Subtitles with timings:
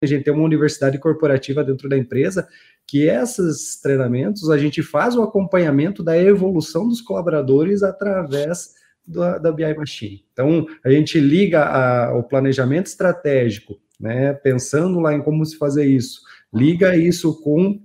[0.00, 2.48] a gente tem uma universidade corporativa dentro da empresa,
[2.86, 8.74] que esses treinamentos a gente faz o acompanhamento da evolução dos colaboradores através
[9.06, 10.24] da, da BI Machine.
[10.32, 15.86] Então, a gente liga a, o planejamento estratégico, né, pensando lá em como se fazer
[15.86, 16.20] isso,
[16.54, 17.80] liga isso com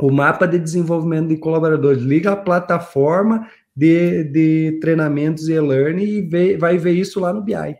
[0.00, 6.22] o mapa de desenvolvimento de colaboradores, liga a plataforma de, de treinamentos e e-learning e
[6.22, 7.76] vê, vai ver isso lá no BI.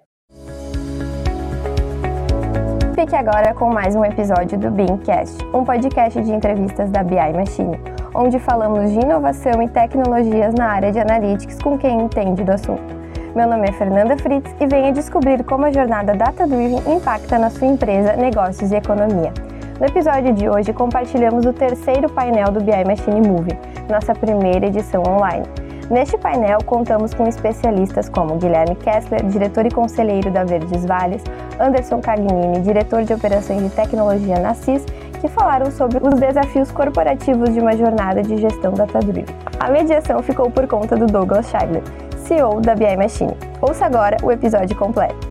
[3.02, 7.76] Fique agora com mais um episódio do Beamcast, um podcast de entrevistas da BI Machine,
[8.14, 12.94] onde falamos de inovação e tecnologias na área de analytics com quem entende do assunto.
[13.34, 17.50] Meu nome é Fernanda Fritz e venha descobrir como a jornada Data Driven impacta na
[17.50, 19.32] sua empresa, negócios e economia.
[19.80, 23.58] No episódio de hoje, compartilhamos o terceiro painel do BI Machine Movie,
[23.90, 25.61] nossa primeira edição online.
[25.92, 31.22] Neste painel, contamos com especialistas como Guilherme Kessler, diretor e conselheiro da Verdes Vales,
[31.60, 34.86] Anderson Cagnini, diretor de operações de tecnologia na CIS,
[35.20, 39.26] que falaram sobre os desafios corporativos de uma jornada de gestão data-driven.
[39.60, 41.82] A mediação ficou por conta do Douglas Scheidler,
[42.16, 43.36] CEO da BI Machine.
[43.60, 45.28] Ouça agora o episódio completo.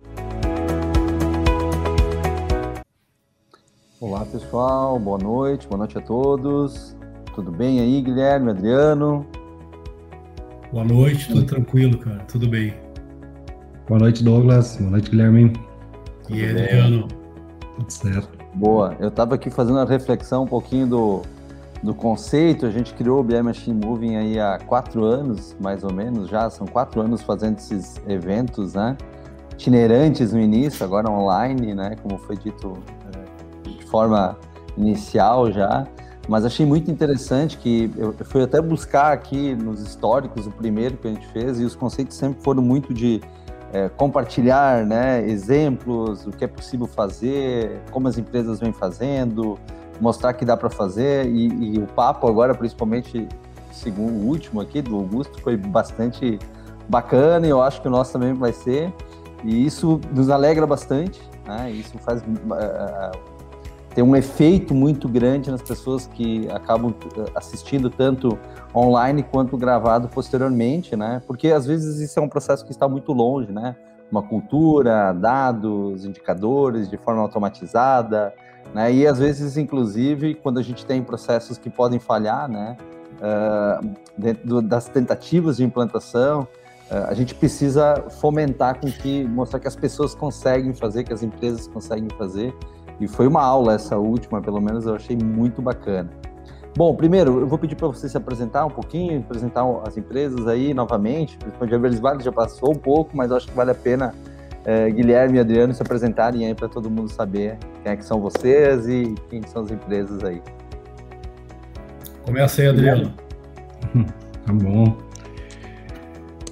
[3.99, 6.95] Olá pessoal, boa noite, boa noite a todos.
[7.33, 9.25] Tudo bem aí, Guilherme, Adriano?
[10.71, 12.73] Boa noite, tudo tranquilo, cara, tudo bem.
[13.89, 14.77] Boa noite, Douglas.
[14.77, 15.51] Boa noite, Guilherme.
[16.29, 17.09] E Adriano?
[17.75, 18.29] Tudo certo.
[18.53, 21.21] Boa, eu estava aqui fazendo a reflexão um pouquinho do,
[21.83, 22.65] do conceito.
[22.65, 26.49] A gente criou o BM Machine Moving aí há quatro anos, mais ou menos, já
[26.49, 28.95] são quatro anos fazendo esses eventos, né?
[29.51, 31.97] Itinerantes no início, agora online, né?
[32.01, 32.77] Como foi dito
[33.13, 34.37] é, de forma
[34.77, 35.85] inicial já.
[36.27, 41.07] Mas achei muito interessante que eu fui até buscar aqui nos históricos o primeiro que
[41.07, 43.21] a gente fez e os conceitos sempre foram muito de
[43.73, 49.57] é, compartilhar né, exemplos, o que é possível fazer, como as empresas vêm fazendo,
[49.99, 53.27] mostrar que dá para fazer e, e, o papo agora, principalmente
[53.71, 56.37] segundo o último aqui do Augusto, foi bastante
[56.89, 58.93] bacana e eu acho que o nosso também vai ser
[59.43, 63.30] e isso nos alegra bastante, né, isso faz uh,
[63.93, 68.39] tem um efeito muito grande nas pessoas que acabam eh, assistindo tanto
[68.73, 71.21] online quanto gravado posteriormente, né?
[71.27, 73.75] Porque às vezes isso é um processo que está muito longe, né?
[74.09, 78.33] Uma cultura, dados, indicadores de forma automatizada,
[78.73, 78.93] né?
[78.93, 82.77] E às vezes, inclusive, quando a gente tem processos que podem falhar, né?
[83.17, 86.47] Uh, dentro das tentativas de implantação,
[86.89, 91.21] uh, a gente precisa fomentar com que mostrar que as pessoas conseguem fazer, que as
[91.21, 92.55] empresas conseguem fazer
[93.01, 96.09] e foi uma aula essa última, pelo menos eu achei muito bacana.
[96.77, 100.73] Bom, primeiro, eu vou pedir para você se apresentar um pouquinho, apresentar as empresas aí
[100.73, 101.35] novamente.
[101.37, 104.13] Principalmente a Verdes Vale já passou um pouco, mas acho que vale a pena
[104.63, 108.21] é, Guilherme e Adriano se apresentarem aí para todo mundo saber quem é que são
[108.21, 110.41] vocês e quem são as empresas aí.
[112.23, 113.13] Começa aí, Adriano.
[114.45, 114.97] Tá bom.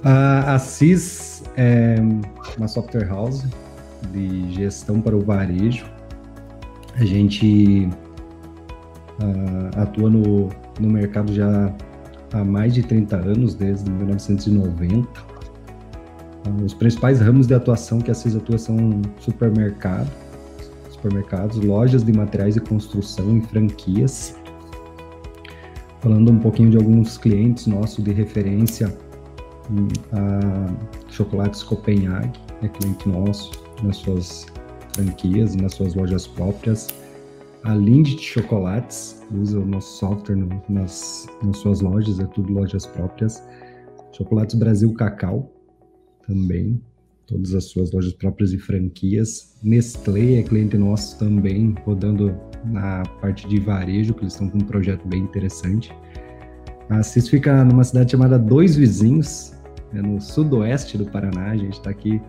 [0.04, 1.96] A, a CIS é
[2.58, 3.44] uma software house
[4.12, 5.86] de gestão para o varejo
[6.96, 7.88] a gente
[9.22, 11.72] uh, atua no, no mercado já
[12.32, 15.06] há mais de 30 anos, desde 1990.
[15.06, 15.24] Uh,
[16.46, 20.10] ah, os principais ramos de atuação que a CIS atua são supermercado,
[20.90, 24.36] supermercados, lojas de materiais de construção e franquias.
[26.00, 28.94] Falando um pouquinho de alguns clientes nossos de referência,
[29.70, 33.50] hum, a Chocolates Copenhague é cliente nosso
[33.82, 34.46] nas suas
[34.94, 36.88] franquias, nas suas lojas próprias.
[37.64, 42.86] A Lindt Chocolates usa o nosso software no, nas, nas suas lojas, é tudo lojas
[42.86, 43.42] próprias.
[44.12, 45.52] Chocolates Brasil Cacau
[46.26, 46.80] também,
[47.26, 49.58] todas as suas lojas próprias e franquias.
[49.62, 52.34] Nestlé é cliente nosso também, rodando
[52.64, 55.92] na parte de varejo, que eles estão com um projeto bem interessante.
[56.88, 59.52] A CIS fica numa cidade chamada Dois Vizinhos,
[59.94, 61.50] é no sudoeste do Paraná.
[61.50, 62.20] A gente está aqui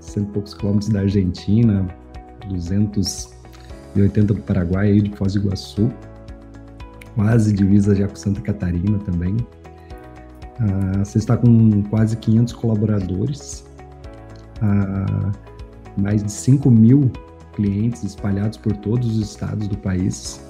[0.00, 1.86] cento e poucos quilômetros da Argentina,
[2.48, 5.90] 280 do Paraguai e de Foz do Iguaçu,
[7.14, 9.36] quase divisa já com Santa Catarina também.
[10.58, 13.64] Ah, você está com quase 500 colaboradores,
[14.60, 15.32] ah,
[15.96, 17.10] mais de 5 mil
[17.54, 20.40] clientes espalhados por todos os estados do país.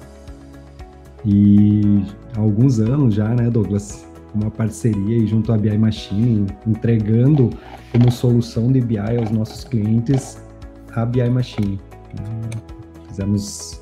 [1.25, 2.03] E
[2.35, 7.49] há alguns anos já, né, Douglas, uma parceria e junto à BI Machine, entregando
[7.91, 10.41] como solução de BI aos nossos clientes
[10.93, 11.79] a BI Machine.
[13.07, 13.81] Fizemos,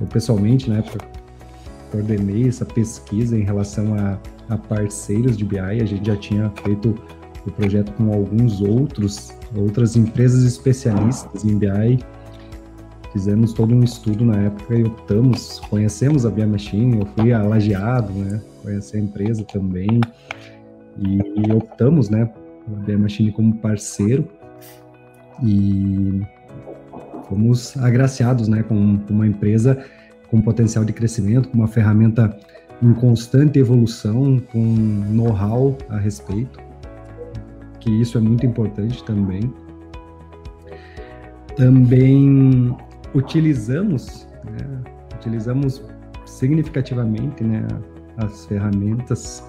[0.00, 1.04] eu pessoalmente, na época,
[1.90, 4.18] coordenei essa pesquisa em relação a,
[4.48, 5.58] a parceiros de BI.
[5.58, 6.94] A gente já tinha feito
[7.46, 11.98] o projeto com alguns outros, outras empresas especialistas em BI.
[13.12, 18.12] fizemos todo um estudo na época e optamos, conhecemos a Bia Machine, eu fui alageado,
[18.12, 18.40] né?
[18.66, 20.00] Conheci a empresa também
[20.98, 22.28] e optamos, né,
[22.66, 24.28] a Bia Machine como parceiro
[25.40, 26.20] e
[27.28, 29.84] fomos agraciados, né, com uma empresa
[30.28, 32.36] com potencial de crescimento, com uma ferramenta
[32.82, 36.58] em constante evolução, com know-how a respeito,
[37.78, 39.48] que isso é muito importante também.
[41.56, 42.76] Também
[43.14, 44.82] utilizamos, né,
[45.14, 45.84] utilizamos
[46.24, 47.64] significativamente né,
[48.16, 49.44] as ferramentas,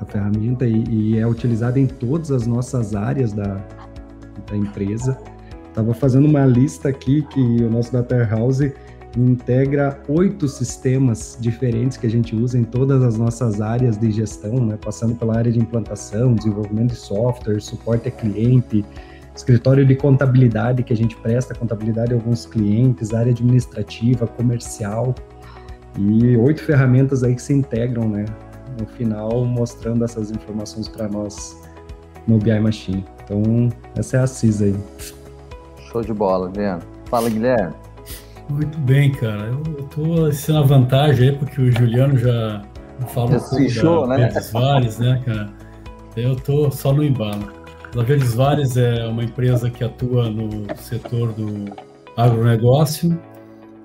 [0.00, 3.60] a ferramenta e, e, é utilizada em todas as nossas áreas da,
[4.48, 5.18] da empresa.
[5.68, 8.72] Estava fazendo uma lista aqui que o nosso Data House
[9.16, 14.64] integra oito sistemas diferentes que a gente usa em todas as nossas áreas de gestão,
[14.64, 14.78] né?
[14.82, 18.84] passando pela área de implantação, desenvolvimento de software, suporte a cliente,
[19.34, 25.14] escritório de contabilidade que a gente presta contabilidade a alguns clientes, área administrativa, comercial
[25.98, 28.24] e oito ferramentas aí que se integram, né?
[28.80, 31.56] No final, mostrando essas informações para nós
[32.26, 33.04] no BI Machine.
[33.24, 34.76] Então, essa é a CIS aí.
[35.90, 36.82] Show de bola, Guilherme.
[37.06, 37.74] Fala, Guilherme.
[38.48, 39.48] Muito bem, cara.
[39.48, 42.62] Eu estou sendo a vantagem aí, porque o Juliano já
[43.08, 44.28] fala um pouco da né?
[44.28, 45.50] Verdes Vales, né, cara?
[46.16, 47.52] Eu estou só no embalo.
[47.96, 51.72] A Verdes Vales é uma empresa que atua no setor do
[52.16, 53.18] agronegócio,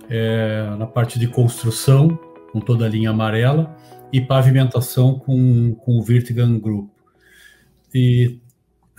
[0.09, 2.17] é, na parte de construção,
[2.51, 3.75] com toda a linha amarela,
[4.11, 6.89] e pavimentação com, com o Virtigan Group.
[7.93, 8.39] E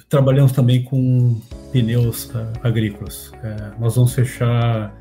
[0.08, 1.40] trabalhamos também com
[1.72, 3.32] pneus uh, agrícolas.
[3.43, 4.94] É, nós vamos fechar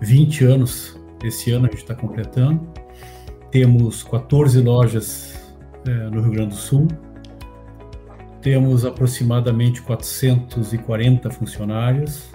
[0.00, 2.66] 20 anos esse ano, a gente está completando.
[3.50, 5.38] Temos 14 lojas
[5.86, 6.88] é, no Rio Grande do Sul.
[8.40, 12.30] Temos aproximadamente 440 funcionários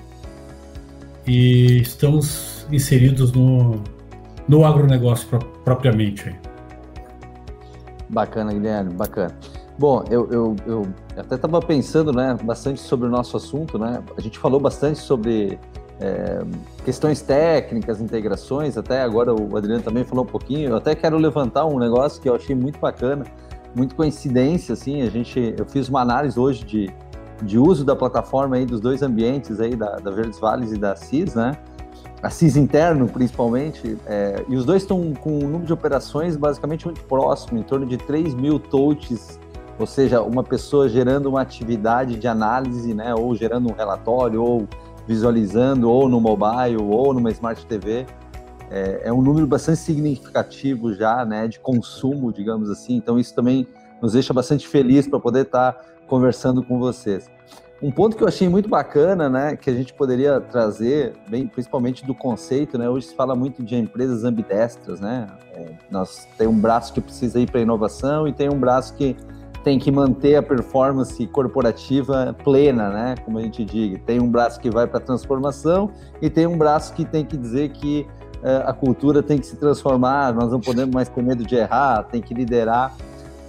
[1.25, 3.81] e estamos inseridos no,
[4.47, 6.35] no agronegócio pro, propriamente.
[8.09, 9.35] Bacana, Guilherme, bacana.
[9.77, 14.01] Bom, eu, eu, eu até estava pensando né, bastante sobre o nosso assunto, né?
[14.17, 15.59] A gente falou bastante sobre
[15.99, 16.43] é,
[16.83, 21.65] questões técnicas, integrações, até agora o Adriano também falou um pouquinho, eu até quero levantar
[21.65, 23.25] um negócio que eu achei muito bacana,
[23.75, 26.89] muito coincidência, assim, a gente, eu fiz uma análise hoje de,
[27.41, 30.95] de uso da plataforma aí dos dois ambientes aí, da, da Verdes Vales e da
[30.95, 31.57] CIS, né,
[32.25, 36.83] a CIS interno principalmente, é, e os dois estão com um número de operações basicamente
[36.85, 39.39] muito próximo, em torno de 3 mil touches,
[39.77, 44.67] ou seja, uma pessoa gerando uma atividade de análise, né, ou gerando um relatório, ou
[45.07, 48.07] visualizando ou no mobile ou numa Smart TV.
[48.71, 52.95] É, é, um número bastante significativo já, né, de consumo, digamos assim.
[52.95, 53.67] Então isso também
[54.01, 57.29] nos deixa bastante feliz para poder estar tá conversando com vocês.
[57.81, 62.05] Um ponto que eu achei muito bacana, né, que a gente poderia trazer, bem, principalmente
[62.05, 66.57] do conceito, né, hoje se fala muito de empresas ambidestras, né, é, nós tem um
[66.57, 69.15] braço que precisa ir para inovação e tem um braço que
[69.65, 73.15] tem que manter a performance corporativa plena, né?
[73.25, 73.99] Como a gente diga.
[74.05, 75.89] Tem um braço que vai para transformação
[76.21, 78.05] e tem um braço que tem que dizer que
[78.43, 82.03] uh, a cultura tem que se transformar, nós não podemos mais ter medo de errar,
[82.03, 82.95] tem que liderar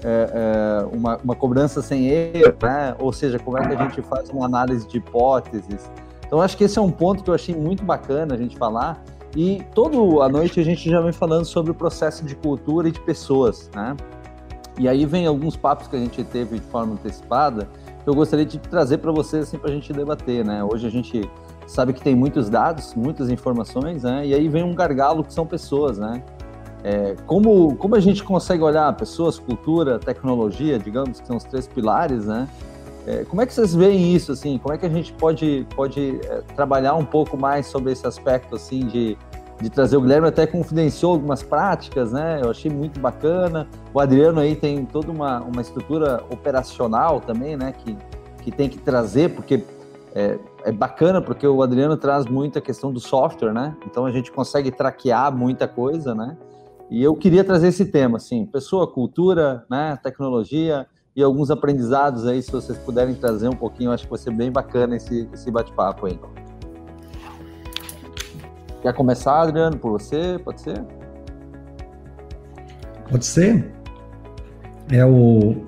[0.06, 2.94] uh, uh, uma, uma, cobrança sem erro, né?
[2.98, 5.90] Ou seja, como é que a gente faz uma análise de hipóteses.
[6.26, 9.02] Então, acho que esse é um ponto que eu achei muito bacana a gente falar.
[9.36, 12.92] E toda a noite a gente já vem falando sobre o processo de cultura e
[12.92, 13.94] de pessoas, né?
[14.78, 17.68] E aí vem alguns papos que a gente teve de forma antecipada,
[18.02, 20.62] que eu gostaria de trazer para vocês assim, para a gente debater, né?
[20.64, 21.28] Hoje a gente
[21.66, 24.26] sabe que tem muitos dados, muitas informações, né?
[24.26, 26.22] E aí vem um gargalo que são pessoas, né?
[26.84, 31.66] É, como, como a gente consegue olhar pessoas, cultura, tecnologia, digamos, que são os três
[31.66, 32.48] pilares, né?
[33.06, 34.58] É, como é que vocês veem isso, assim?
[34.58, 38.56] Como é que a gente pode, pode é, trabalhar um pouco mais sobre esse aspecto,
[38.56, 39.16] assim, de
[39.60, 42.40] de trazer o Guilherme até confidenciou algumas práticas, né?
[42.42, 43.66] Eu achei muito bacana.
[43.92, 47.72] O Adriano aí tem toda uma, uma estrutura operacional também, né?
[47.72, 47.96] Que,
[48.42, 49.64] que tem que trazer, porque
[50.14, 53.74] é, é bacana, porque o Adriano traz muita questão do software, né?
[53.86, 56.36] Então a gente consegue traquear muita coisa, né?
[56.90, 59.98] E eu queria trazer esse tema, assim, pessoa, cultura, né?
[60.02, 64.30] Tecnologia e alguns aprendizados aí, se vocês puderem trazer um pouquinho, acho que vai ser
[64.30, 66.18] bem bacana esse, esse bate-papo aí.
[68.82, 70.38] Quer começar, Adriano, por você?
[70.44, 70.84] Pode ser?
[73.10, 73.72] Pode ser.
[74.92, 75.64] É o.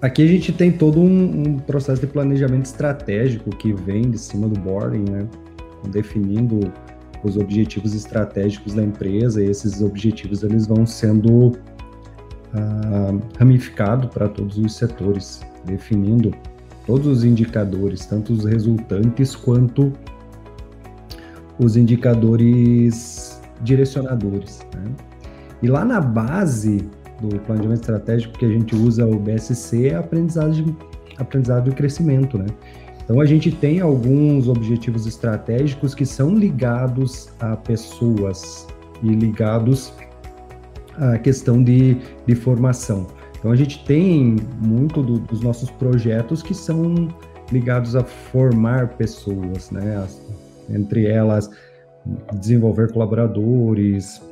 [0.00, 4.48] aqui a gente tem todo um, um, processo de planejamento estratégico que vem de cima
[4.48, 5.26] do boarding, né?
[5.90, 6.72] Definindo
[7.24, 14.58] os objetivos estratégicos da empresa e esses objetivos eles vão sendo uh, ramificados para todos
[14.58, 16.32] os setores, definindo
[16.86, 19.92] todos os indicadores, tanto os resultantes quanto
[21.58, 24.60] os indicadores direcionadores.
[24.74, 24.84] Né?
[25.62, 26.86] E lá na base
[27.20, 30.76] do planejamento estratégico que a gente usa o BSC é aprendizagem,
[31.16, 32.46] aprendizado e crescimento, né?
[33.04, 38.66] Então a gente tem alguns objetivos estratégicos que são ligados a pessoas
[39.02, 39.92] e ligados
[40.96, 43.06] à questão de, de formação.
[43.38, 47.08] Então a gente tem muito do, dos nossos projetos que são
[47.52, 49.96] ligados a formar pessoas, né?
[49.96, 50.20] As,
[50.70, 51.50] entre elas
[52.34, 54.22] desenvolver colaboradores,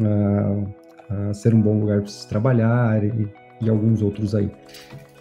[0.00, 3.28] a, a ser um bom lugar para se trabalhar e,
[3.60, 4.50] e, alguns outros aí.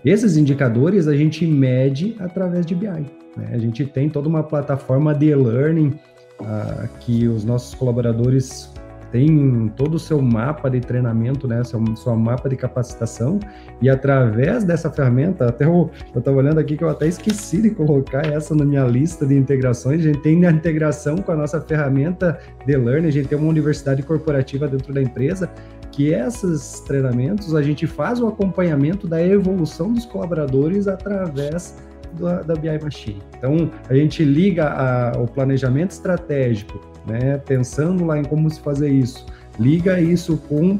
[0.03, 2.87] Esses indicadores a gente mede através de BI.
[2.87, 3.49] Né?
[3.51, 5.93] A gente tem toda uma plataforma de e-learning
[6.39, 8.71] uh, que os nossos colaboradores
[9.11, 13.39] tem todo o seu mapa de treinamento, né, seu, seu mapa de capacitação,
[13.81, 18.25] e através dessa ferramenta, até eu estava olhando aqui que eu até esqueci de colocar
[18.25, 22.39] essa na minha lista de integrações, a gente tem a integração com a nossa ferramenta
[22.65, 25.49] de learning, a gente tem uma universidade corporativa dentro da empresa,
[25.91, 31.77] que esses treinamentos a gente faz o acompanhamento da evolução dos colaboradores através
[32.13, 33.21] da, da BI Machine.
[33.37, 37.37] Então, a gente liga a, o planejamento estratégico né?
[37.37, 39.25] Pensando lá em como se fazer isso.
[39.59, 40.79] Liga isso com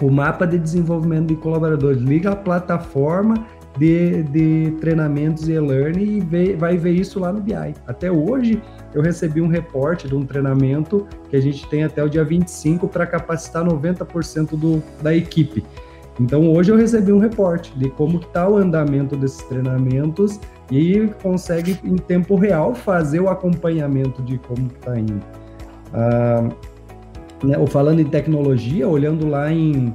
[0.00, 3.46] o mapa de desenvolvimento de colaboradores, liga a plataforma
[3.78, 7.74] de, de treinamentos e e-learning e vê, vai ver isso lá no BI.
[7.86, 8.62] Até hoje,
[8.94, 12.88] eu recebi um reporte de um treinamento que a gente tem até o dia 25
[12.88, 15.64] para capacitar 90% do, da equipe.
[16.20, 20.38] Então, hoje eu recebi um reporte de como está o andamento desses treinamentos
[20.70, 25.20] e consegue, em tempo real, fazer o acompanhamento de como está indo.
[25.92, 26.48] Ah,
[27.42, 29.94] né, ou falando em tecnologia, olhando lá em,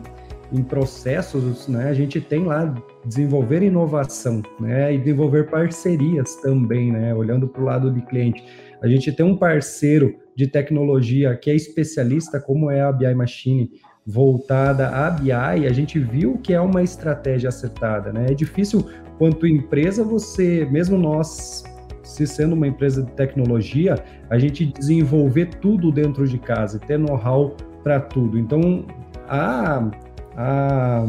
[0.52, 2.74] em processos, né, a gente tem lá
[3.06, 8.44] desenvolver inovação, né, e desenvolver parcerias também, né, olhando para o lado de cliente.
[8.82, 13.72] A gente tem um parceiro de tecnologia que é especialista, como é a BI Machine,
[14.06, 18.28] voltada à BI, a gente viu que é uma estratégia acertada, né?
[18.30, 18.86] É difícil,
[19.18, 21.64] quanto empresa, você, mesmo nós
[22.04, 23.96] se sendo uma empresa de tecnologia,
[24.30, 28.38] a gente desenvolver tudo dentro de casa, ter know-how para tudo.
[28.38, 28.86] Então,
[29.28, 29.90] a,
[30.38, 31.08] a,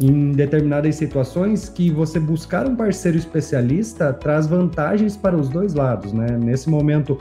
[0.00, 6.12] em determinadas situações que você buscar um parceiro especialista traz vantagens para os dois lados,
[6.12, 6.38] né?
[6.38, 7.18] Nesse momento,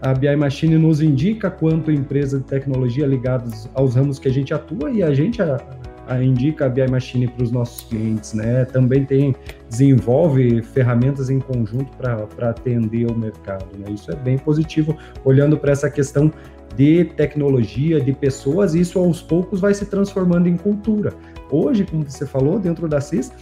[0.00, 4.54] a BI Machine nos indica quanto empresa de tecnologia ligadas aos ramos que a gente
[4.54, 5.60] atua e a gente a,
[6.06, 8.64] a indica a BI Machine para os nossos clientes, né?
[8.64, 9.34] Também tem
[9.68, 13.90] desenvolve ferramentas em conjunto para atender o mercado, né?
[13.92, 16.32] Isso é bem positivo olhando para essa questão
[16.76, 21.12] de tecnologia, de pessoas, e isso aos poucos vai se transformando em cultura.
[21.50, 23.32] Hoje, como você falou, dentro da CIS,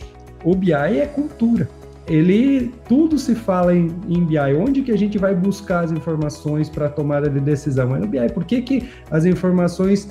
[0.45, 1.69] o BI é cultura.
[2.07, 4.39] Ele tudo se fala em, em BI.
[4.59, 7.95] Onde que a gente vai buscar as informações para tomada de decisão?
[7.95, 8.33] É no BI.
[8.33, 10.09] Por que, que as informações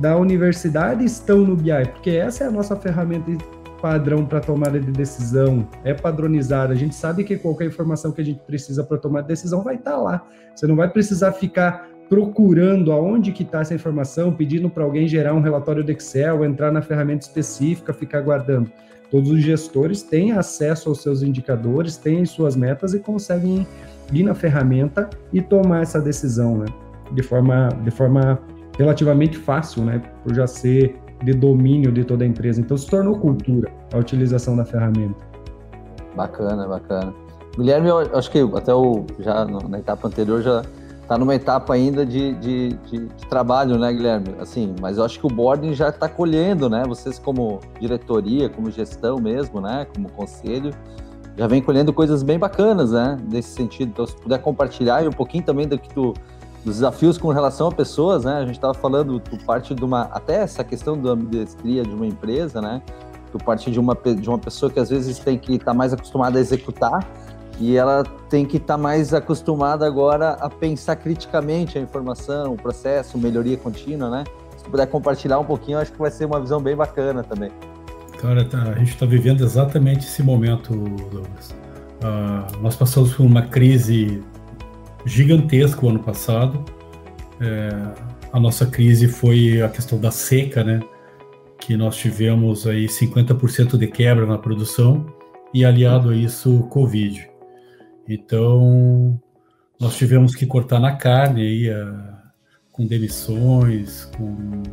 [0.00, 3.30] da universidade estão no BI, porque essa é a nossa ferramenta
[3.82, 6.72] padrão para tomada de decisão, é padronizada.
[6.72, 9.92] A gente sabe que qualquer informação que a gente precisa para tomar decisão vai estar
[9.92, 10.26] tá lá.
[10.54, 15.32] Você não vai precisar ficar procurando aonde que está essa informação, pedindo para alguém gerar
[15.32, 18.68] um relatório do Excel, entrar na ferramenta específica, ficar guardando.
[19.12, 23.64] Todos os gestores têm acesso aos seus indicadores, têm suas metas e conseguem
[24.12, 26.66] ir na ferramenta e tomar essa decisão, né?
[27.12, 28.40] De forma, de forma
[28.76, 30.02] relativamente fácil, né?
[30.24, 32.60] Por já ser de domínio de toda a empresa.
[32.60, 35.14] Então se tornou cultura a utilização da ferramenta.
[36.16, 37.14] Bacana, bacana.
[37.56, 40.62] Guilherme, eu acho que até o já na etapa anterior já
[41.10, 44.36] está numa etapa ainda de, de, de, de, trabalho, né, Guilherme?
[44.38, 46.84] Assim, mas eu acho que o boarding já está colhendo, né?
[46.86, 49.88] Vocês como diretoria, como gestão mesmo, né?
[49.92, 50.72] Como conselho,
[51.36, 53.16] já vem colhendo coisas bem bacanas, né?
[53.28, 53.88] Nesse sentido.
[53.88, 56.14] Então, se puder compartilhar um pouquinho também do que tu
[56.64, 58.36] dos desafios com relação a pessoas, né?
[58.36, 62.06] A gente estava falando do parte de uma até essa questão da ambidestria de uma
[62.06, 62.80] empresa, né?
[63.32, 65.92] Do parte de uma de uma pessoa que às vezes tem que estar tá mais
[65.92, 67.04] acostumada a executar
[67.60, 72.56] e ela tem que estar tá mais acostumada agora a pensar criticamente a informação, o
[72.56, 74.24] processo, melhoria contínua, né?
[74.56, 77.50] Se puder compartilhar um pouquinho, acho que vai ser uma visão bem bacana também.
[78.18, 81.54] Cara, tá, a gente está vivendo exatamente esse momento, Douglas.
[82.02, 84.22] Uh, nós passamos por uma crise
[85.04, 86.64] gigantesco ano passado.
[87.40, 87.70] É,
[88.32, 90.80] a nossa crise foi a questão da seca, né?
[91.58, 95.06] Que nós tivemos aí 50% de quebra na produção
[95.52, 97.29] e aliado a isso o Covid.
[98.12, 99.20] Então,
[99.80, 102.22] nós tivemos que cortar na carne aí, a,
[102.72, 104.64] com demissões, com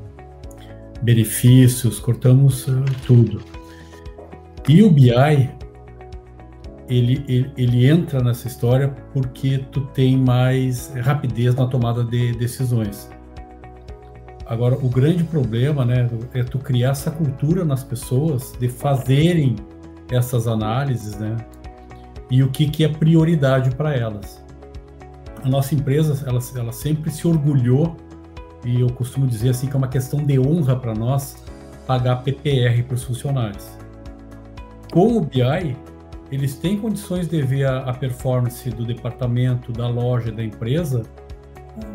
[1.03, 3.43] benefícios, cortamos uh, tudo.
[4.67, 5.11] E o BI
[6.89, 13.07] ele, ele, ele, entra nessa história porque tu tem mais rapidez na tomada de decisões.
[14.47, 19.57] Agora, o grande problema, né, é tu criar essa cultura nas pessoas de fazerem
[20.09, 21.35] essas análises, né,
[22.29, 24.43] e o que, que é prioridade para elas.
[25.43, 27.95] A nossa empresa, ela, ela sempre se orgulhou,
[28.65, 31.43] e eu costumo dizer assim que é uma questão de honra para nós
[31.85, 33.65] pagar PPR para os funcionários.
[34.91, 35.75] Com o BI,
[36.31, 41.03] eles têm condições de ver a, a performance do departamento, da loja, da empresa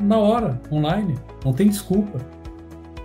[0.01, 1.17] na hora, online.
[1.45, 2.19] Não tem desculpa.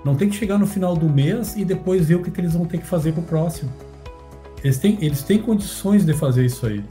[0.06, 2.54] Não tem que chegar no final do mês e depois ver o que, que eles
[2.54, 3.72] vão ter que fazer para o próximo.
[4.64, 6.84] Eles têm, eles têm condições de fazer isso aí.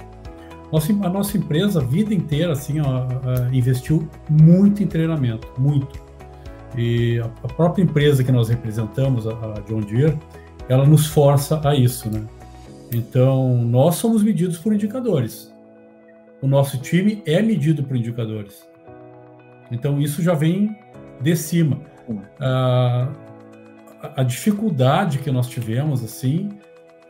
[0.72, 3.06] Nossa, a nossa empresa, a vida inteira, assim, ó,
[3.52, 6.04] investiu muito em treinamento, muito.
[6.76, 10.18] E a própria empresa que nós representamos, a John Deere,
[10.68, 12.24] ela nos força a isso, né?
[12.92, 15.52] Então, nós somos medidos por indicadores.
[16.42, 18.68] O nosso time é medido por indicadores.
[19.70, 20.76] Então, isso já vem
[21.20, 21.80] de cima.
[22.40, 23.08] A,
[24.16, 26.50] a dificuldade que nós tivemos, assim,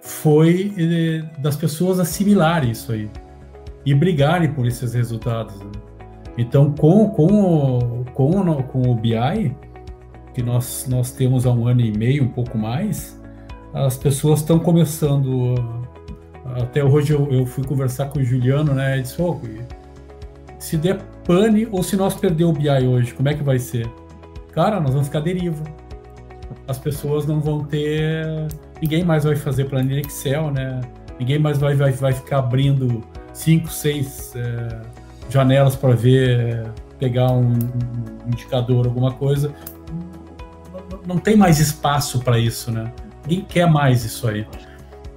[0.00, 3.10] foi eh, das pessoas assimilarem isso aí
[3.86, 5.58] e brigarem por esses resultados.
[5.60, 5.70] Né?
[6.36, 9.56] Então, com, com, com, com o BI,
[10.34, 13.18] que nós, nós temos há um ano e meio, um pouco mais,
[13.72, 15.54] as pessoas estão começando.
[16.60, 18.94] Até hoje eu, eu, fui conversar com o Juliano, né?
[18.94, 19.38] Ele disse: oh,
[20.58, 23.88] se der pane ou se nós perder o BI hoje, como é que vai ser?
[24.52, 25.62] Cara, nós vamos ficar deriva.
[26.68, 28.26] As pessoas não vão ter.
[28.80, 30.80] Ninguém mais vai fazer planilha Excel, né?
[31.18, 33.02] Ninguém mais vai, vai, vai ficar abrindo
[33.36, 34.80] cinco, seis é,
[35.28, 39.52] janelas para ver, pegar um, um indicador, alguma coisa.
[40.90, 42.92] Não, não tem mais espaço para isso, né?
[43.26, 44.46] ninguém quer mais isso aí.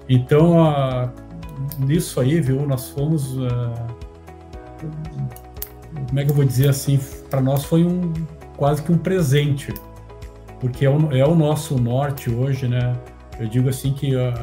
[0.08, 1.10] Então, uh,
[1.78, 3.38] nisso aí, viu, nós fomos.
[3.38, 4.00] Uh,
[6.08, 7.00] como é que eu vou dizer assim?
[7.30, 8.14] Para nós foi um
[8.58, 9.74] quase que um presente,
[10.60, 12.96] porque é o, é o nosso norte hoje, né?
[13.40, 14.34] Eu digo assim que uh,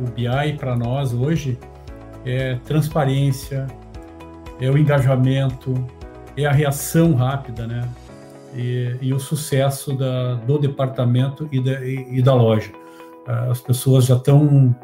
[0.00, 1.58] o BI para nós hoje
[2.24, 3.66] é transparência,
[4.60, 5.74] é o engajamento,
[6.36, 7.88] é a reação rápida, né?
[8.54, 12.70] E, e o sucesso da, do departamento e da, e, e da loja
[13.50, 14.74] as pessoas já estão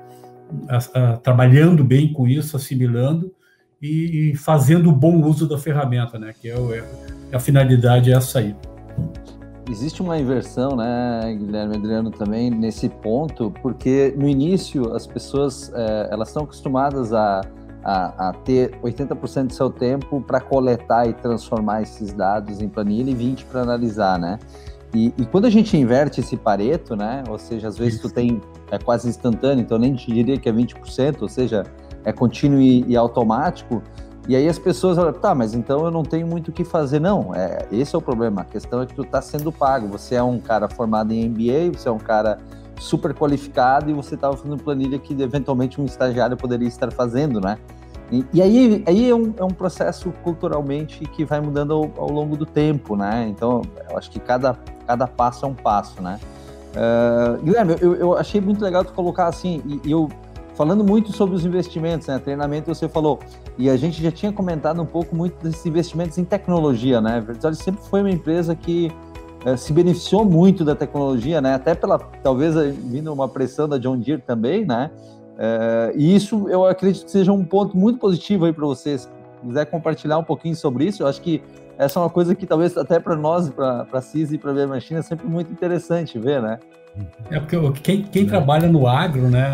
[1.23, 3.33] trabalhando bem com isso, assimilando
[3.81, 6.33] e, e, fazendo bom uso da ferramenta, né?
[6.41, 6.55] Que é,
[7.33, 8.55] é, a finalidade é essa aí.
[9.71, 16.09] Existe uma inversão, né, Guilherme Adriano, também nesse ponto, porque no início as pessoas é,
[16.11, 17.43] elas estão acostumadas a,
[17.85, 23.11] a, a ter 80% do seu tempo para coletar e transformar esses dados em planilha
[23.11, 24.39] e 20% para analisar, né?
[24.95, 27.23] E, e, quando a gente inverte esse pareto, né?
[27.29, 30.53] Ou seja, às vezes tu tem é quase instantâneo, então nem te diria que é
[30.53, 31.65] 20%, ou seja,
[32.05, 33.83] é contínuo e, e, automático.
[34.29, 37.01] E aí as pessoas olham, tá, mas então eu não tenho muito o que fazer.
[37.01, 38.43] Não, é, esse é o problema.
[38.43, 39.89] A questão é que tu está sendo pago.
[39.89, 42.39] Você é um cara formado em MBA, você é um cara
[42.79, 47.59] super qualificado e você estava fazendo planilha que eventualmente um estagiário poderia estar fazendo, né?
[48.13, 52.11] E, e, aí, aí é, um, é um processo culturalmente que vai mudando ao, ao,
[52.11, 53.27] longo do tempo, né?
[53.29, 56.19] Então, eu acho que cada, cada passo é um passo, né?
[56.75, 60.09] Uh, Guilherme, eu, eu achei muito legal tu colocar assim, e, e, eu
[60.59, 62.19] falando muito sobre os investimentos, né?
[62.19, 63.21] Treinamento você falou,
[63.57, 67.25] e a gente já tinha comentado um pouco muito desses investimentos em tecnologia, né?
[67.45, 68.91] A sempre foi uma empresa que
[69.47, 71.55] uh, se beneficiou muito da tecnologia, né?
[71.55, 74.91] Até pela, talvez, vindo uma pressão da John Deere também, né?
[75.41, 79.03] É, e isso eu acredito que seja um ponto muito positivo aí para vocês.
[79.03, 81.41] Se quiser compartilhar um pouquinho sobre isso, eu acho que
[81.79, 84.67] essa é uma coisa que talvez até para nós, para a CIS e para a
[84.67, 86.59] Machina, é sempre muito interessante ver, né?
[87.31, 88.27] É porque quem, quem é.
[88.27, 89.45] trabalha no agro, né,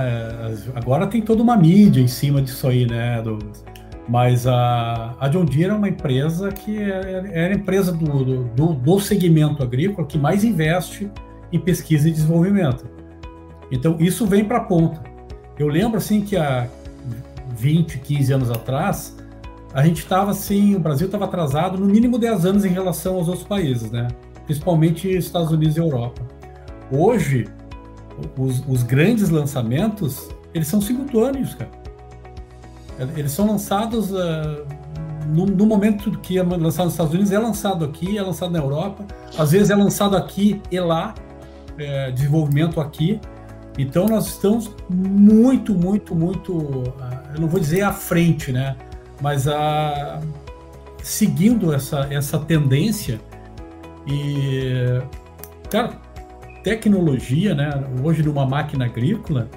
[0.75, 3.65] agora tem toda uma mídia em cima disso aí, né, Douglas?
[4.09, 8.75] Mas a, a John Deere é uma empresa que é, é a empresa do, do,
[8.75, 11.11] do segmento agrícola que mais investe
[11.51, 12.85] em pesquisa e desenvolvimento.
[13.71, 15.03] Então, isso vem para a ponta.
[15.59, 16.69] Eu lembro assim que há
[17.57, 19.17] 20, 15 anos atrás,
[19.73, 23.29] a gente estava assim, o Brasil estava atrasado no mínimo 10 anos em relação aos
[23.29, 24.09] outros países, né?
[24.45, 26.23] Principalmente Estados Unidos e Europa.
[26.95, 27.49] Hoje,
[28.39, 31.71] os, os grandes lançamentos, eles são simultâneos, cara.
[33.17, 34.65] Eles são lançados uh,
[35.27, 38.61] no, no, momento que é lançado nos Estados Unidos, é lançado aqui, é lançado na
[38.61, 39.05] Europa,
[39.37, 41.13] às vezes é lançado aqui e lá,
[41.77, 43.21] é, desenvolvimento aqui.
[43.77, 48.77] Então nós estamos muito, muito, muito, ah, eu não vou dizer à frente, né?
[49.21, 50.21] Mas a,
[51.03, 53.21] seguindo essa, essa tendência
[54.07, 55.01] e,
[55.69, 56.04] cara,
[56.65, 57.71] tecnologia, né?
[58.03, 59.49] Hoje numa máquina agrícola,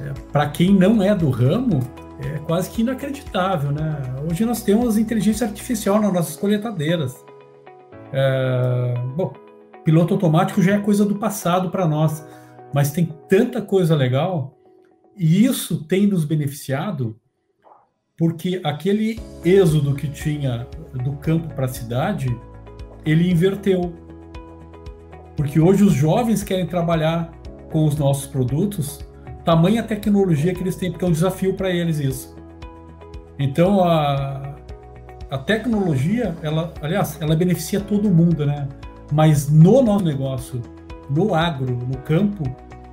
[0.00, 1.80] é, para quem não é do ramo,
[2.18, 3.96] é quase que inacreditável, né?
[4.28, 7.24] Hoje nós temos inteligência artificial nas nossas colheitadeiras.
[8.12, 9.32] É, bom,
[9.84, 12.26] piloto automático já é coisa do passado para nós,
[12.74, 14.58] mas tem tanta coisa legal
[15.16, 17.16] e isso tem nos beneficiado
[18.18, 22.28] porque aquele êxodo que tinha do campo para a cidade,
[23.06, 24.09] ele inverteu.
[25.36, 27.30] Porque hoje os jovens querem trabalhar
[27.70, 29.00] com os nossos produtos,
[29.44, 32.36] tamanha tecnologia que eles têm, porque é um desafio para eles isso.
[33.38, 34.54] Então a,
[35.30, 38.68] a tecnologia, ela, aliás, ela beneficia todo mundo, né?
[39.12, 40.60] Mas no nosso negócio,
[41.08, 42.44] no agro, no campo,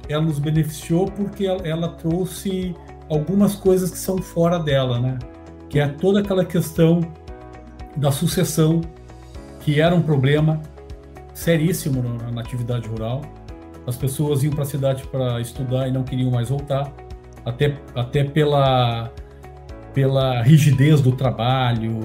[0.08, 2.76] ela nos beneficiou porque ela, ela trouxe
[3.10, 5.20] algumas coisas que são fora dela, né?
[5.70, 7.02] Que é toda aquela questão
[7.96, 8.82] da sucessão,
[9.60, 10.62] que era um problema
[11.38, 13.22] seríssimo na, na atividade rural.
[13.86, 16.92] As pessoas iam para a cidade para estudar e não queriam mais voltar,
[17.46, 19.12] até, até pela,
[19.94, 22.00] pela rigidez do trabalho,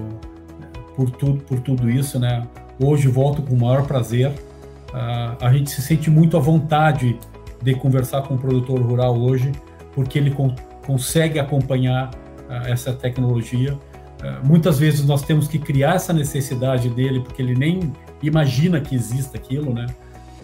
[0.95, 2.47] por tudo, por tudo isso, né?
[2.79, 4.29] Hoje volto com o maior prazer.
[4.29, 7.18] Uh, a gente se sente muito à vontade
[7.62, 9.51] de conversar com o produtor rural hoje,
[9.95, 10.55] porque ele con
[10.87, 13.73] consegue acompanhar uh, essa tecnologia.
[13.75, 17.92] Uh, muitas vezes nós temos que criar essa necessidade dele, porque ele nem
[18.23, 19.87] imagina que exista aquilo, né?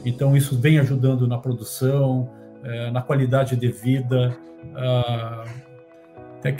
[0.05, 2.31] Então isso vem ajudando na produção,
[2.62, 4.37] uh, na qualidade de vida.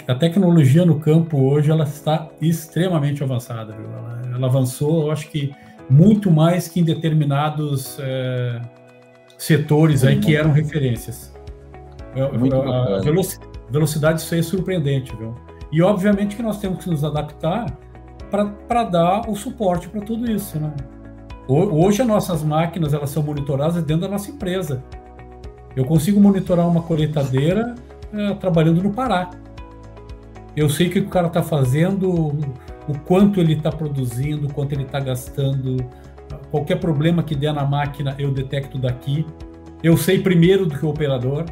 [0.07, 3.73] a tecnologia no campo hoje ela está extremamente avançada.
[3.73, 5.53] Ela, ela, avançou, eu acho que
[5.89, 8.61] muito mais que em determinados eh,
[9.37, 11.33] setores aí que eram referências.
[12.37, 12.99] Muito a,
[13.71, 15.33] velocidade isso aí é surpreendente, viu?
[15.71, 17.65] E obviamente que nós temos que nos adaptar
[18.29, 20.73] para dar o suporte para tudo isso, né?
[21.51, 24.83] Hoje as nossas máquinas elas são monitoradas dentro da nossa empresa.
[25.75, 27.73] Eu consigo monitorar uma colheitadeira
[28.13, 29.31] é, trabalhando no Pará.
[30.55, 32.07] Eu sei o que o cara está fazendo,
[32.87, 35.77] o quanto ele está produzindo, o quanto ele está gastando.
[36.51, 39.25] Qualquer problema que der na máquina eu detecto daqui.
[39.81, 41.45] Eu sei primeiro do que o operador.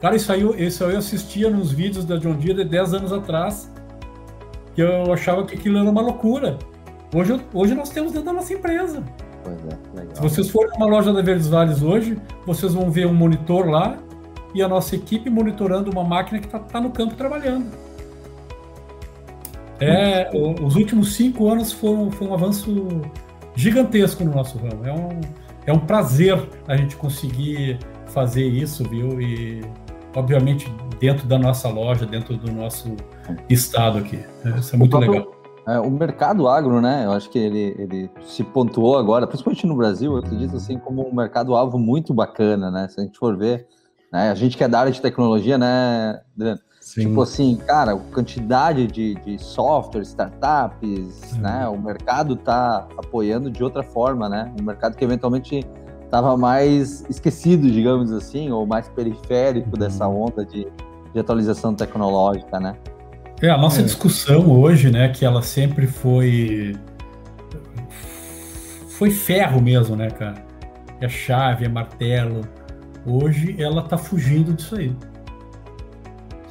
[0.00, 3.12] Cara, isso aí, isso aí eu assistia nos vídeos da John Deere de 10 anos
[3.12, 3.72] atrás,
[4.74, 6.58] que eu achava que aquilo era uma loucura.
[7.14, 9.04] Hoje, hoje nós temos dentro da nossa empresa.
[9.48, 10.16] Pois é, legal.
[10.16, 13.98] Se vocês forem numa loja da Verdes Vales hoje, vocês vão ver um monitor lá
[14.54, 17.66] e a nossa equipe monitorando uma máquina que está tá no campo trabalhando.
[19.80, 20.30] É,
[20.60, 23.02] os últimos cinco anos foram, foi um avanço
[23.54, 24.84] gigantesco no nosso ramo.
[24.84, 25.20] É um,
[25.66, 29.20] é um prazer a gente conseguir fazer isso, viu?
[29.20, 29.62] E
[30.14, 32.96] obviamente dentro da nossa loja, dentro do nosso
[33.48, 34.18] estado aqui.
[34.44, 35.37] É, isso é muito legal.
[35.68, 37.04] É, o mercado agro, né?
[37.04, 41.06] Eu acho que ele, ele se pontuou agora, principalmente no Brasil, eu acredito assim como
[41.06, 42.88] um mercado alvo muito bacana, né?
[42.88, 43.66] Se a gente for ver,
[44.12, 44.30] né?
[44.30, 46.20] A gente que é da área de tecnologia, né,
[46.88, 47.08] Sim.
[47.08, 51.68] Tipo assim, cara, a quantidade de, de software, startups, né?
[51.68, 54.50] O mercado tá apoiando de outra forma, né?
[54.58, 55.66] Um mercado que eventualmente
[56.02, 59.78] estava mais esquecido, digamos assim, ou mais periférico uhum.
[59.78, 60.66] dessa onda de,
[61.12, 62.74] de, atualização tecnológica, né?
[63.40, 63.84] É, a nossa é.
[63.84, 66.76] discussão hoje, né, que ela sempre foi
[68.88, 70.44] foi ferro mesmo, né, cara?
[71.00, 72.40] É chave, é martelo.
[73.06, 74.92] Hoje ela tá fugindo disso aí.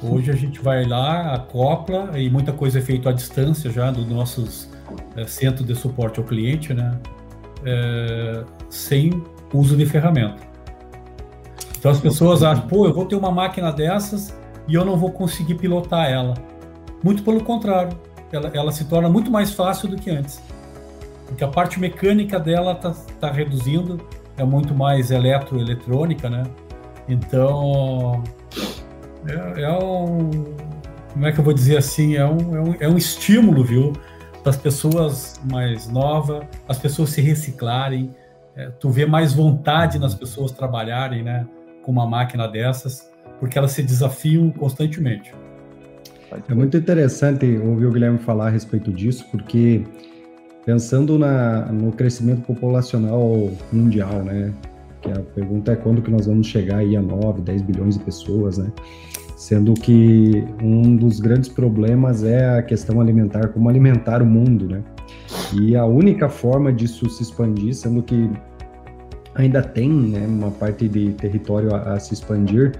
[0.02, 4.06] Hoje a gente vai lá, acopla e muita coisa é feita à distância já dos
[4.06, 4.70] nossos
[5.16, 6.98] é, centros de suporte ao cliente, né?
[7.66, 9.22] É, sem
[9.52, 10.40] uso de ferramenta.
[11.78, 14.34] Então as pessoas acham, pô, eu vou ter uma máquina dessas
[14.66, 16.34] e eu não vou conseguir pilotar ela.
[17.02, 17.96] Muito pelo contrário,
[18.32, 20.42] ela, ela se torna muito mais fácil do que antes.
[21.26, 24.00] Porque a parte mecânica dela está tá reduzindo,
[24.36, 26.44] é muito mais eletroeletrônica, né?
[27.08, 28.22] Então,
[29.26, 30.30] é, é, um.
[31.12, 32.16] Como é que eu vou dizer assim?
[32.16, 33.92] É um, é um, é um estímulo, viu?
[34.44, 38.14] Das pessoas mais novas, as pessoas se reciclarem,
[38.56, 41.46] é, tu vê mais vontade nas pessoas trabalharem, né,
[41.82, 43.08] com uma máquina dessas,
[43.38, 45.32] porque elas se desafiam constantemente.
[46.48, 49.82] É muito interessante ouvir o Guilherme falar a respeito disso, porque
[50.64, 54.52] pensando na, no crescimento populacional mundial, né,
[55.00, 58.04] que a pergunta é quando que nós vamos chegar aí a 9, 10 bilhões de
[58.04, 58.70] pessoas, né,
[59.36, 64.82] sendo que um dos grandes problemas é a questão alimentar, como alimentar o mundo, né,
[65.54, 68.30] e a única forma disso se expandir, sendo que
[69.34, 72.72] ainda tem né, uma parte de território a, a se expandir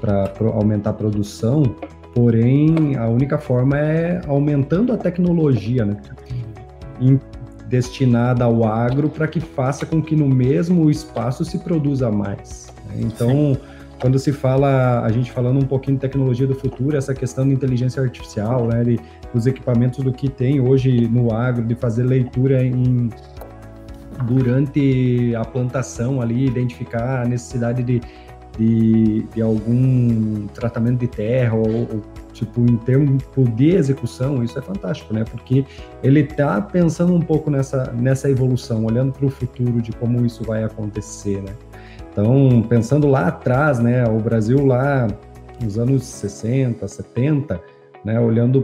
[0.00, 1.62] para aumentar a produção,
[2.14, 5.96] porém a única forma é aumentando a tecnologia, né?
[7.68, 12.72] Destinada ao agro para que faça com que no mesmo espaço se produza mais.
[12.88, 12.96] Né?
[13.02, 13.58] Então, Sim.
[14.00, 17.54] quando se fala, a gente falando um pouquinho de tecnologia do futuro, essa questão de
[17.54, 19.00] inteligência artificial, né, de,
[19.32, 23.08] os equipamentos do que tem hoje no agro, de fazer leitura em
[24.26, 28.02] durante a plantação ali, identificar a necessidade de,
[28.58, 33.22] de, de algum tratamento de terra ou, ou tipo em termos
[33.54, 35.24] de execução, isso é fantástico, né?
[35.24, 35.64] Porque
[36.02, 40.44] ele está pensando um pouco nessa nessa evolução, olhando para o futuro de como isso
[40.44, 41.54] vai acontecer, né?
[42.12, 45.06] Então, pensando lá atrás, né, o Brasil lá
[45.62, 47.62] nos anos 60, 70,
[48.04, 48.62] né, olhando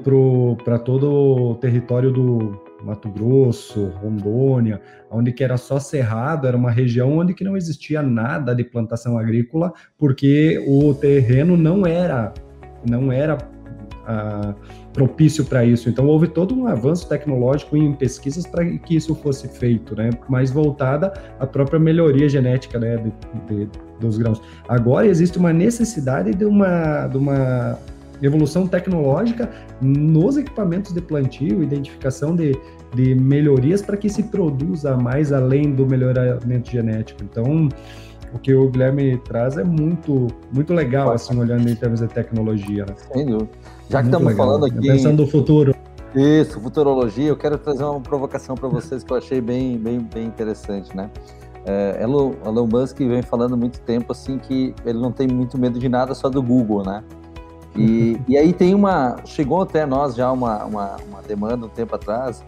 [0.65, 6.71] para todo o território do Mato Grosso, Rondônia, onde que era só cerrado, era uma
[6.71, 12.33] região onde que não existia nada de plantação agrícola, porque o terreno não era
[12.89, 13.39] não era
[14.07, 14.55] ah,
[14.93, 15.89] propício para isso.
[15.89, 20.11] Então houve todo um avanço tecnológico em pesquisas para que isso fosse feito, né?
[20.29, 23.13] Mais voltada à própria melhoria genética, né, de,
[23.55, 23.69] de,
[24.01, 24.41] dos grãos.
[24.69, 27.79] Agora existe uma necessidade de uma, de uma
[28.23, 29.51] evolução tecnológica
[29.83, 32.59] nos equipamentos de plantio, identificação de,
[32.97, 37.23] de melhorias para que se produza mais além do melhoramento genético.
[37.23, 37.69] Então,
[38.33, 42.87] o que o Guilherme traz é muito, muito legal, assim, olhando em termos de tecnologia.
[42.87, 42.95] Né?
[43.13, 43.51] Sem dúvida.
[43.89, 44.47] Já que estamos legal.
[44.47, 44.81] falando aqui.
[44.81, 45.75] Pensando no futuro.
[46.15, 50.25] Isso, futurologia, eu quero trazer uma provocação para vocês que eu achei bem, bem, bem
[50.25, 51.11] interessante, né?
[51.67, 55.79] É, Elon, Elon Musk vem falando muito tempo assim que ele não tem muito medo
[55.79, 57.05] de nada só do Google, né?
[57.77, 59.17] E, e aí tem uma.
[59.27, 62.43] Chegou até nós já uma, uma, uma demanda um tempo atrás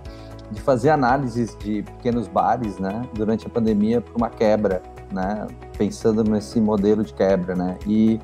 [0.51, 3.03] de fazer análises de pequenos bares, né?
[3.15, 4.83] Durante a pandemia para uma quebra,
[5.13, 5.47] né?
[5.77, 7.77] Pensando nesse modelo de quebra, né?
[7.87, 8.21] E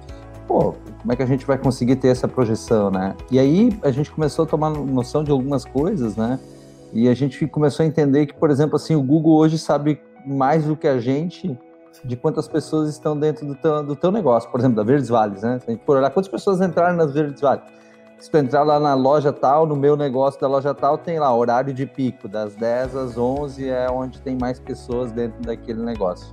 [0.47, 3.15] pô, como é que a gente vai conseguir ter essa projeção, né?
[3.31, 6.39] E aí a gente começou a tomar noção de algumas coisas, né?
[6.93, 10.65] E a gente começou a entender que, por exemplo, assim, o Google hoje sabe mais
[10.65, 11.59] do que a gente
[12.05, 15.43] de quantas pessoas estão dentro do teu, do teu negócio, por exemplo, da Verdes Vales,
[15.43, 15.59] né?
[15.59, 17.65] Se a gente for olhar quantas pessoas entraram nas Verdes Vales.
[18.25, 21.37] Se tu entrar lá na loja tal, no meu negócio da loja tal, tem lá
[21.37, 26.33] horário de pico, das 10 às 11 é onde tem mais pessoas dentro daquele negócio.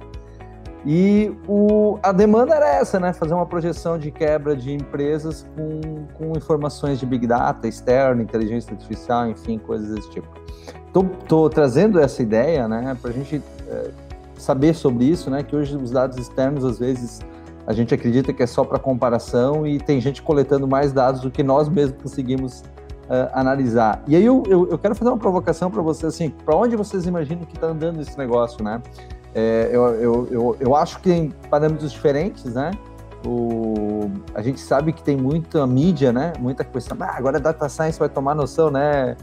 [0.86, 3.12] E o, a demanda era essa, né?
[3.12, 8.72] Fazer uma projeção de quebra de empresas com, com informações de Big Data externo, inteligência
[8.72, 10.30] artificial, enfim, coisas desse tipo.
[10.94, 13.92] Tô, tô trazendo essa ideia, né, para a gente é,
[14.38, 15.44] saber sobre isso, né?
[15.44, 17.20] Que hoje os dados externos, às vezes,
[17.72, 21.32] a gente acredita que é só para comparação e tem gente coletando mais dados do
[21.32, 24.04] que nós mesmos conseguimos uh, analisar.
[24.08, 27.06] E aí eu, eu, eu, quero fazer uma provocação para vocês, assim, para onde vocês
[27.06, 28.82] imaginam que está andando esse negócio, né?
[29.34, 32.72] É, eu, eu, eu, eu acho que tem parâmetros diferentes, né?
[33.26, 36.34] O, a gente sabe que tem muita mídia, né?
[36.40, 36.98] Muita questão.
[37.00, 39.16] Ah, agora a data science vai tomar noção, né,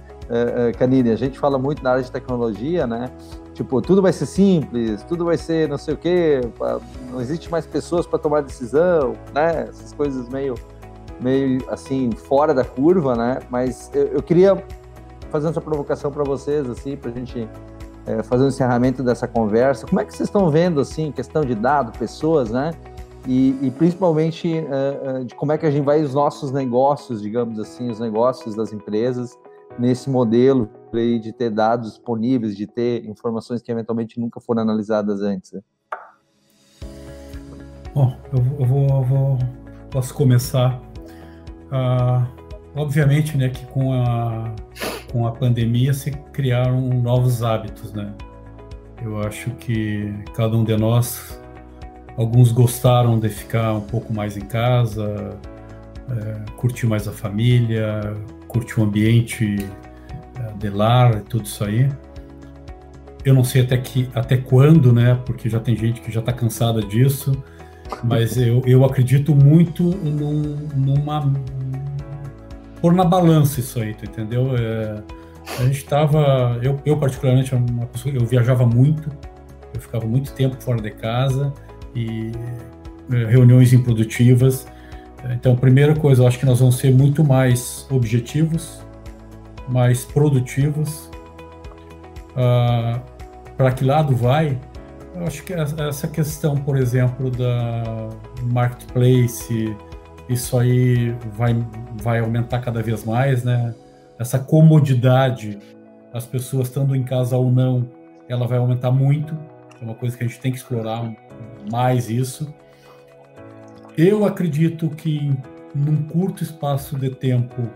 [0.78, 1.10] Canini?
[1.10, 3.10] A gente fala muito na área de tecnologia, né?
[3.58, 6.40] Tipo, tudo vai ser simples, tudo vai ser não sei o quê,
[7.10, 9.66] não existe mais pessoas para tomar decisão, né?
[9.68, 10.54] Essas coisas meio,
[11.20, 13.40] meio assim, fora da curva, né?
[13.50, 14.64] Mas eu, eu queria
[15.28, 17.48] fazer essa provocação para vocês, assim, para a gente
[18.06, 19.88] é, fazer um encerramento dessa conversa.
[19.88, 22.70] Como é que vocês estão vendo, assim, questão de dado, pessoas, né?
[23.26, 27.20] E, e principalmente uh, uh, de como é que a gente vai os nossos negócios,
[27.20, 29.36] digamos assim, os negócios das empresas
[29.76, 35.20] nesse modelo aí de ter dados disponíveis, de ter informações que eventualmente nunca foram analisadas
[35.20, 35.52] antes.
[35.52, 35.60] Né?
[37.94, 39.38] Bom, eu, eu, vou, eu vou,
[39.90, 40.80] posso começar.
[41.66, 42.26] Uh,
[42.74, 44.54] obviamente, né, que com a
[45.10, 48.12] com a pandemia se criaram novos hábitos, né?
[49.02, 51.40] Eu acho que cada um de nós,
[52.16, 55.38] alguns gostaram de ficar um pouco mais em casa,
[56.10, 58.14] é, curtir mais a família,
[58.48, 59.56] curtir o ambiente
[60.38, 61.88] é, de lar e tudo isso aí.
[63.24, 65.18] Eu não sei até que até quando, né?
[65.26, 67.32] Porque já tem gente que já está cansada disso,
[68.04, 71.20] mas eu, eu acredito muito num, numa
[72.80, 74.56] pôr na balança isso aí, entendeu?
[74.56, 75.02] É,
[75.58, 79.10] a gente estava, eu, eu particularmente, uma pessoa, eu viajava muito,
[79.74, 81.52] eu ficava muito tempo fora de casa
[81.94, 82.30] e
[83.10, 84.66] é, reuniões improdutivas.
[85.30, 88.80] Então, primeira coisa, eu acho que nós vamos ser muito mais objetivos,
[89.68, 91.10] mais produtivos.
[92.36, 93.00] Ah,
[93.56, 94.58] Para que lado vai?
[95.14, 98.08] Eu acho que essa questão, por exemplo, da
[98.52, 99.76] marketplace,
[100.28, 101.56] isso aí vai,
[102.02, 103.74] vai aumentar cada vez mais, né?
[104.18, 105.58] Essa comodidade,
[106.12, 107.88] as pessoas estando em casa ou não,
[108.28, 109.36] ela vai aumentar muito.
[109.80, 111.12] É uma coisa que a gente tem que explorar
[111.70, 112.52] mais isso.
[113.96, 115.32] Eu acredito que
[115.74, 117.68] num curto espaço de tempo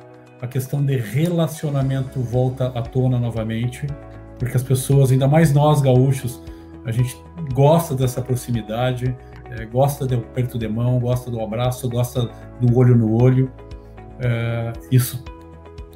[0.42, 3.86] a questão de relacionamento volta à tona novamente,
[4.40, 6.42] porque as pessoas, ainda mais nós gaúchos,
[6.84, 7.16] A gente
[7.54, 9.16] gosta dessa proximidade,
[9.52, 12.28] é, gosta do aperto de mão, gosta do abraço, gosta
[12.60, 13.52] do olho no olho.
[14.18, 15.22] É, isso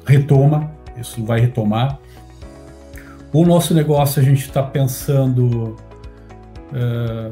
[0.05, 1.99] retoma, isso vai retomar.
[3.33, 5.75] O nosso negócio a gente está pensando,
[6.73, 7.31] é,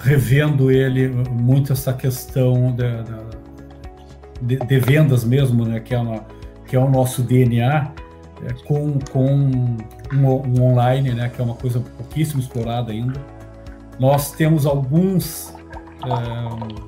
[0.00, 6.24] revendo ele muito essa questão de, de, de, vendas mesmo, né, que, é uma,
[6.68, 7.90] que é o nosso DNA,
[8.44, 9.76] é, com, com um,
[10.12, 13.20] um, online, né, que é uma coisa pouquíssimo explorada ainda.
[13.98, 15.52] Nós temos alguns
[16.04, 16.78] é,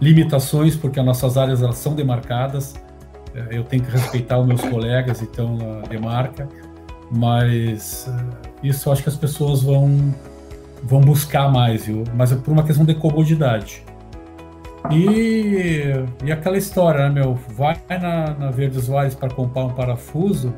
[0.00, 2.74] limitações, porque as nossas áreas elas são demarcadas.
[3.34, 6.48] É, eu tenho que respeitar os meus colegas, então, demarca.
[7.12, 10.14] Mas é, isso eu acho que as pessoas vão,
[10.82, 12.04] vão buscar mais, viu?
[12.14, 13.84] Mas é por uma questão de comodidade.
[14.90, 15.92] E,
[16.24, 17.34] e aquela história, né, meu?
[17.34, 20.54] Vai na, na Verdes Vales para comprar um parafuso,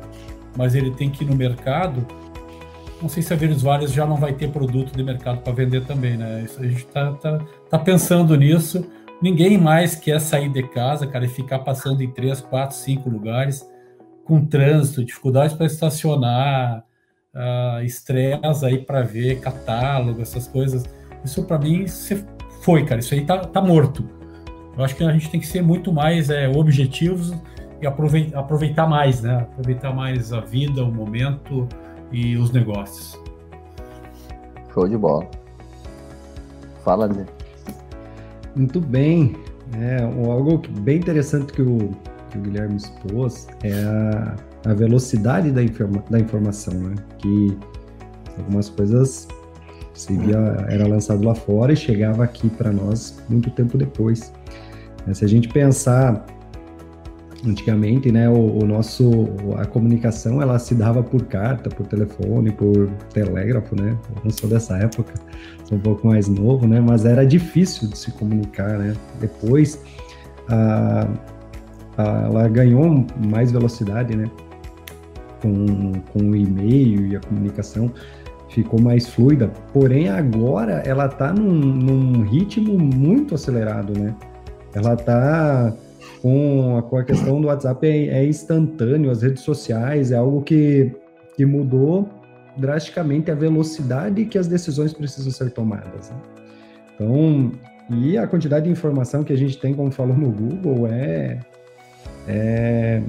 [0.55, 2.05] mas ele tem que ir no mercado
[3.01, 5.85] não sei se a Verdes Vales já não vai ter produto de mercado para vender
[5.85, 6.43] também, né?
[6.43, 8.89] Isso, a gente está tá, tá pensando nisso.
[9.21, 13.67] Ninguém mais quer sair de casa, cara, e ficar passando em três, quatro, cinco lugares
[14.23, 16.83] com trânsito, dificuldades para estacionar,
[17.33, 20.83] uh, estresse aí para ver catálogo, essas coisas.
[21.23, 21.85] Isso para mim
[22.61, 22.99] foi, cara.
[22.99, 24.16] Isso aí tá, tá morto.
[24.77, 27.33] Eu acho que a gente tem que ser muito mais é, objetivos
[27.81, 29.37] e aproveitar, mais, né?
[29.37, 31.67] Aproveitar mais a vida, o momento,
[32.11, 33.19] e os negócios.
[34.73, 35.27] Show de bola.
[36.83, 37.25] Fala, André.
[38.55, 39.35] Muito bem.
[39.79, 41.89] É, algo bem interessante que o,
[42.29, 44.35] que o Guilherme expôs é a,
[44.71, 46.95] a velocidade da, informa, da informação, né?
[47.17, 47.57] Que
[48.37, 49.27] algumas coisas
[49.93, 50.37] se via,
[50.69, 54.31] era lançado lá fora e chegava aqui para nós muito tempo depois.
[55.13, 56.25] Se a gente pensar
[57.45, 62.89] antigamente, né, o, o, nosso a comunicação ela se dava por carta, por telefone, por
[63.13, 63.97] telégrafo, né?
[64.15, 65.13] Eu não sou dessa época,
[65.65, 66.79] sou um pouco mais novo, né?
[66.79, 68.95] Mas era difícil de se comunicar, né?
[69.19, 69.81] Depois
[70.49, 71.07] a,
[71.97, 74.29] a, ela ganhou mais velocidade, né?
[75.41, 77.91] Com, com o e-mail e a comunicação
[78.49, 79.51] ficou mais fluida.
[79.71, 84.15] Porém agora ela está num, num ritmo muito acelerado, né?
[84.77, 85.73] Ela está
[86.21, 90.43] com a, com a questão do WhatsApp é, é, instantâneo, as redes sociais, é algo
[90.43, 90.91] que,
[91.35, 92.07] que mudou
[92.55, 96.11] drasticamente a velocidade que as decisões precisam ser tomadas.
[96.11, 96.17] Né?
[96.93, 97.51] Então,
[97.89, 101.39] e a quantidade de informação que a gente tem, como falou no Google, é,
[102.27, 103.01] é,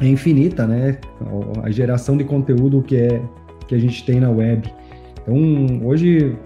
[0.00, 0.98] é infinita, né?
[1.62, 3.20] A geração de conteúdo que, é,
[3.66, 4.72] que a gente tem na web.
[5.22, 6.36] Então, hoje,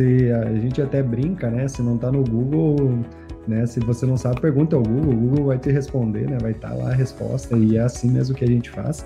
[0.00, 1.68] a gente até brinca, né?
[1.68, 2.98] Se não está no Google,
[3.46, 3.66] né?
[3.66, 6.38] Se você não sabe, pergunta ao Google, o Google vai te responder, né?
[6.40, 9.04] Vai estar tá lá a resposta e é assim mesmo que a gente faz.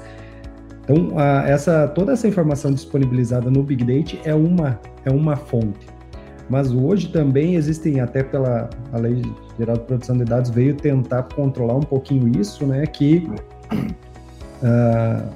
[0.84, 5.86] Então, a, essa, toda essa informação disponibilizada no Big Data é uma, é uma fonte.
[6.48, 9.22] Mas hoje também existem, até pela a Lei
[9.58, 12.84] Geral de Proteção de Dados, veio tentar controlar um pouquinho isso, né?
[12.86, 13.26] Que,
[13.72, 15.28] uh,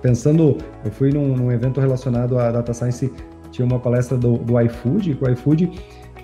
[0.00, 3.12] pensando, eu fui num, num, evento relacionado à Data Science,
[3.54, 5.70] tinha uma palestra do, do iFood, que o iFood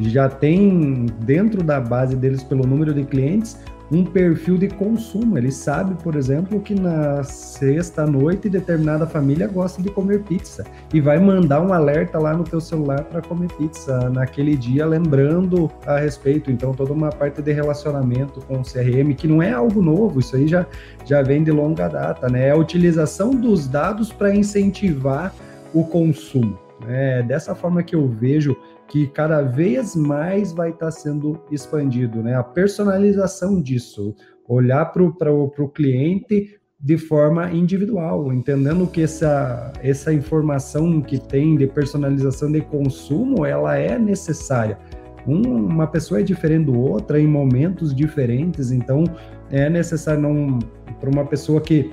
[0.00, 3.56] já tem dentro da base deles, pelo número de clientes,
[3.92, 5.36] um perfil de consumo.
[5.36, 10.64] Ele sabe, por exemplo, que na sexta noite determinada família gosta de comer pizza
[10.94, 15.70] e vai mandar um alerta lá no teu celular para comer pizza naquele dia, lembrando
[15.86, 16.50] a respeito.
[16.50, 20.36] Então, toda uma parte de relacionamento com o CRM, que não é algo novo, isso
[20.36, 20.64] aí já,
[21.04, 22.48] já vem de longa data, né?
[22.48, 25.34] É a utilização dos dados para incentivar
[25.74, 26.69] o consumo.
[26.88, 28.56] É dessa forma que eu vejo
[28.88, 32.34] que cada vez mais vai estar tá sendo expandido, né?
[32.34, 34.14] A personalização disso,
[34.48, 41.66] olhar para o cliente de forma individual, entendendo que essa, essa informação que tem de
[41.66, 44.78] personalização de consumo, ela é necessária.
[45.26, 49.04] Um, uma pessoa é diferente do outra em momentos diferentes, então
[49.50, 50.58] é necessário não
[50.98, 51.92] para uma pessoa que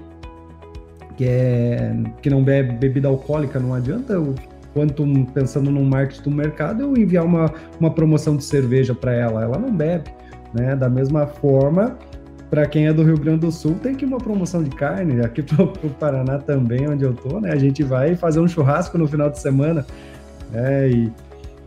[1.17, 4.13] que, é, que não bebe bebida alcoólica, não adianta
[4.73, 9.43] quanto pensando no marketing do mercado, eu enviar uma, uma promoção de cerveja para ela,
[9.43, 10.09] ela não bebe,
[10.53, 10.75] né?
[10.75, 11.97] Da mesma forma,
[12.49, 15.41] para quem é do Rio Grande do Sul, tem que uma promoção de carne, aqui
[15.41, 17.51] para o Paraná também, onde eu tô, né?
[17.51, 19.85] A gente vai fazer um churrasco no final de semana,
[20.51, 20.89] né?
[20.89, 21.11] E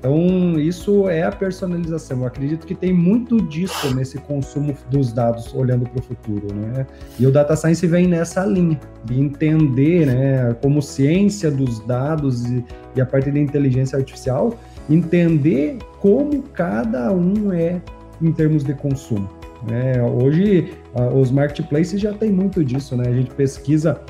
[0.00, 2.20] então, isso é a personalização.
[2.20, 6.86] Eu acredito que tem muito disso nesse consumo dos dados olhando para o futuro, né?
[7.18, 12.64] E o data science vem nessa linha de entender, né, como ciência dos dados e,
[12.96, 17.82] e a parte da inteligência artificial, entender como cada um é
[18.22, 19.28] em termos de consumo.
[19.68, 20.02] Né?
[20.02, 20.72] Hoje,
[21.14, 23.06] os marketplaces já tem muito disso, né?
[23.06, 24.00] A gente pesquisa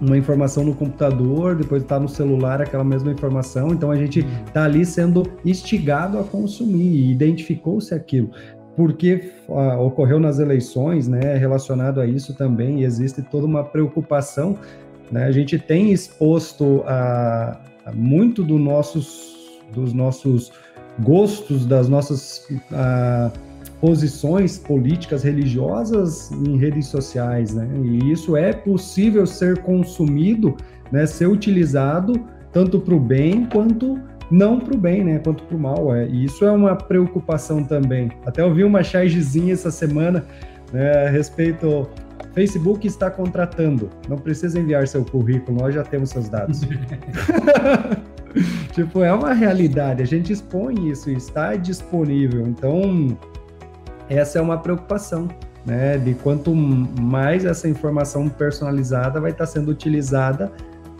[0.00, 4.64] uma informação no computador, depois está no celular aquela mesma informação, então a gente está
[4.64, 8.30] ali sendo instigado a consumir e identificou-se aquilo.
[8.76, 14.58] Porque uh, ocorreu nas eleições, né, relacionado a isso também, existe toda uma preocupação,
[15.10, 19.34] né, a gente tem exposto a, a muito do nossos,
[19.72, 20.52] dos nossos
[21.00, 23.32] gostos, das nossas uh,
[23.80, 27.68] posições políticas religiosas em redes sociais, né?
[27.84, 30.56] E isso é possível ser consumido,
[30.90, 32.14] né, ser utilizado
[32.52, 34.00] tanto para o bem quanto
[34.30, 35.94] não para o bem, né, quanto para o mal.
[35.94, 36.06] É.
[36.06, 38.10] E isso é uma preocupação também.
[38.24, 40.24] Até ouvi uma chargezinha essa semana
[40.72, 41.88] né, a respeito
[42.34, 46.60] Facebook está contratando, não precisa enviar seu currículo, nós já temos seus dados.
[48.72, 52.46] tipo, é uma realidade, a gente expõe isso, está disponível.
[52.46, 53.16] Então,
[54.08, 55.28] essa é uma preocupação,
[55.64, 55.98] né?
[55.98, 60.52] De quanto mais essa informação personalizada vai estar sendo utilizada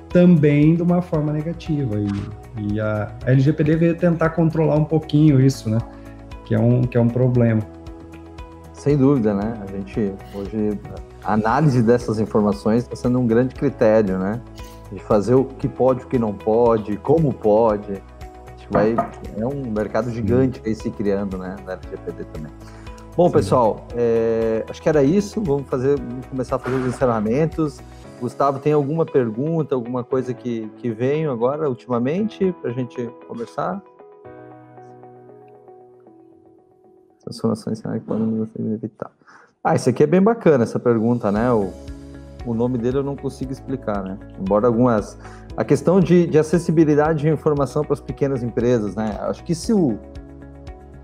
[0.09, 1.97] também de uma forma negativa.
[1.99, 5.79] E, e a, a LGPD veio tentar controlar um pouquinho isso, né?
[6.45, 7.63] Que é um, que é um problema.
[8.73, 9.55] Sem dúvida, né?
[9.63, 10.79] A gente hoje
[11.25, 14.41] a análise dessas informações está sendo um grande critério, né?
[14.93, 17.93] De fazer o que pode, o que não pode, como pode.
[18.55, 18.97] Acho que vai
[19.37, 21.57] é um mercado gigante aí se criando, né?
[21.67, 22.53] Na LGPD também.
[23.17, 25.41] Bom, pessoal, é, acho que era isso.
[25.41, 27.81] Vamos fazer, vamos começar a fazer os encerramentos.
[28.21, 33.83] Gustavo, tem alguma pergunta, alguma coisa que, que veio agora, ultimamente, para a gente conversar?
[37.25, 39.11] Transformações que podem evitar.
[39.65, 41.51] Ah, isso aqui é bem bacana, essa pergunta, né?
[41.51, 41.73] O,
[42.45, 44.19] o nome dele eu não consigo explicar, né?
[44.39, 45.19] Embora algumas...
[45.57, 49.17] A questão de, de acessibilidade de informação para as pequenas empresas, né?
[49.23, 49.99] Acho que se o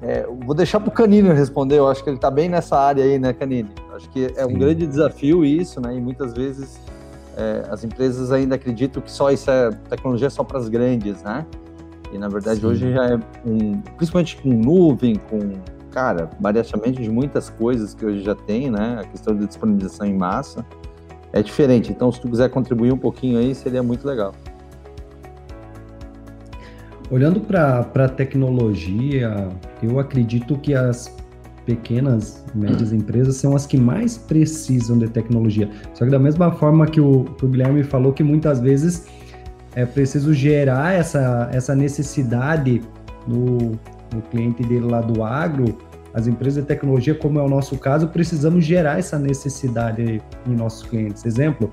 [0.03, 3.05] é, vou deixar para o Canini responder, eu acho que ele está bem nessa área
[3.05, 3.71] aí, né, Canini?
[3.95, 5.95] Acho que é um grande desafio isso, né?
[5.95, 6.81] E muitas vezes
[7.37, 11.47] é, as empresas ainda acreditam que só isso é tecnologia só para as grandes, né?
[12.13, 12.67] E na verdade Sim.
[12.67, 15.39] hoje já é um, principalmente com nuvem, com
[15.93, 18.99] cara, variações de muitas coisas que hoje já tem, né?
[19.01, 20.67] A questão de disponibilização em massa
[21.33, 21.93] é diferente.
[21.93, 24.35] Então, se tu quiser contribuir um pouquinho aí, seria muito legal.
[27.11, 29.49] Olhando para a tecnologia,
[29.83, 31.15] eu acredito que as
[31.65, 35.69] pequenas, médias empresas são as que mais precisam de tecnologia.
[35.95, 39.07] Só que da mesma forma que o, que o Guilherme falou que muitas vezes
[39.75, 42.83] é preciso gerar essa, essa necessidade
[43.27, 43.73] no,
[44.13, 45.79] no cliente dele lá do agro,
[46.15, 50.87] as empresas de tecnologia, como é o nosso caso, precisamos gerar essa necessidade em nossos
[50.87, 51.25] clientes.
[51.25, 51.73] Exemplo,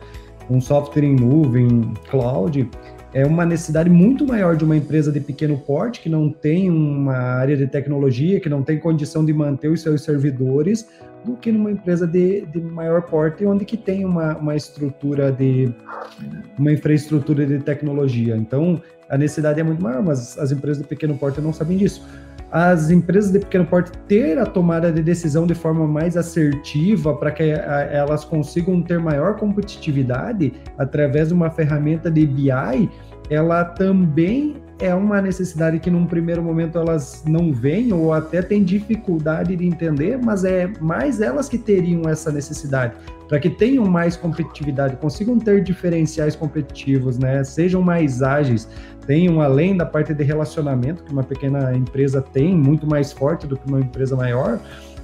[0.49, 2.69] um software em nuvem, cloud,
[3.13, 7.15] é uma necessidade muito maior de uma empresa de pequeno porte, que não tem uma
[7.15, 10.87] área de tecnologia, que não tem condição de manter os seus servidores,
[11.25, 15.73] do que numa empresa de, de maior porte, onde que tem uma, uma estrutura de
[16.57, 18.37] uma infraestrutura de tecnologia.
[18.37, 22.07] Então, a necessidade é muito maior, mas as empresas de pequeno porte não sabem disso.
[22.51, 27.31] As empresas de pequeno porte ter a tomada de decisão de forma mais assertiva para
[27.31, 32.89] que elas consigam ter maior competitividade através de uma ferramenta de BI,
[33.29, 38.63] ela também é uma necessidade que num primeiro momento elas não veem ou até têm
[38.63, 42.93] dificuldade de entender, mas é mais elas que teriam essa necessidade
[43.27, 47.43] para que tenham mais competitividade, consigam ter diferenciais competitivos, né?
[47.43, 48.67] Sejam mais ágeis,
[49.05, 53.55] tenham além da parte de relacionamento que uma pequena empresa tem, muito mais forte do
[53.55, 54.59] que uma empresa maior,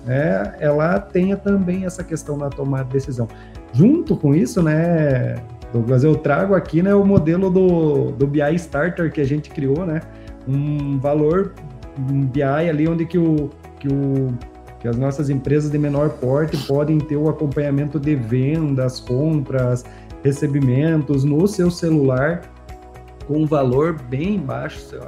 [0.06, 0.56] né?
[0.60, 3.28] Ela tenha também essa questão na tomada de decisão.
[3.72, 5.36] Junto com isso, né,
[5.74, 9.86] Douglas, eu trago aqui né, o modelo do, do BI Starter que a gente criou,
[9.86, 10.02] né?
[10.48, 11.54] Um valor
[11.98, 13.50] um BI ali onde que o,
[13.80, 14.34] que o
[14.86, 19.84] que as nossas empresas de menor porte podem ter o acompanhamento de vendas, compras,
[20.24, 22.44] recebimentos no seu celular
[23.26, 25.00] com um valor bem baixo,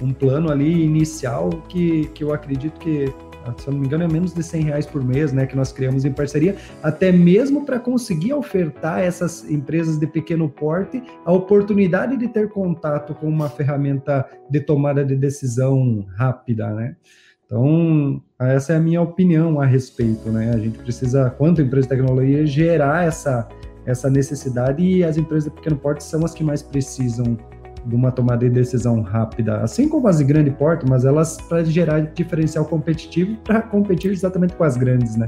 [0.00, 3.12] um plano ali inicial que, que eu acredito que
[3.58, 5.72] se eu não me engano, é menos de 100 reais por mês, né, que nós
[5.72, 12.16] criamos em parceria, até mesmo para conseguir ofertar essas empresas de pequeno porte a oportunidade
[12.16, 16.96] de ter contato com uma ferramenta de tomada de decisão rápida, né?
[17.44, 20.52] Então, essa é a minha opinião a respeito, né?
[20.54, 23.46] A gente precisa, quanto empresa de tecnologia, gerar essa,
[23.84, 27.36] essa necessidade e as empresas de pequeno porte são as que mais precisam
[27.84, 31.64] de uma tomada de decisão rápida, assim como as de grande porte, mas elas para
[31.64, 35.26] gerar diferencial competitivo para competir exatamente com as grandes, né?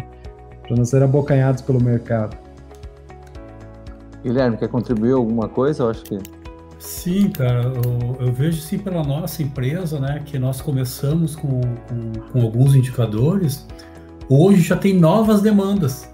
[0.63, 2.37] Para não ser abocanhados pelo mercado.
[4.23, 5.83] Guilherme, quer contribuir alguma coisa?
[5.83, 6.19] Eu acho que
[6.79, 12.13] Sim, cara, eu, eu, vejo sim pela nossa empresa, né, que nós começamos com, com,
[12.31, 13.67] com, alguns indicadores,
[14.29, 16.11] hoje já tem novas demandas.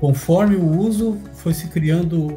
[0.00, 2.28] Conforme o uso foi se criando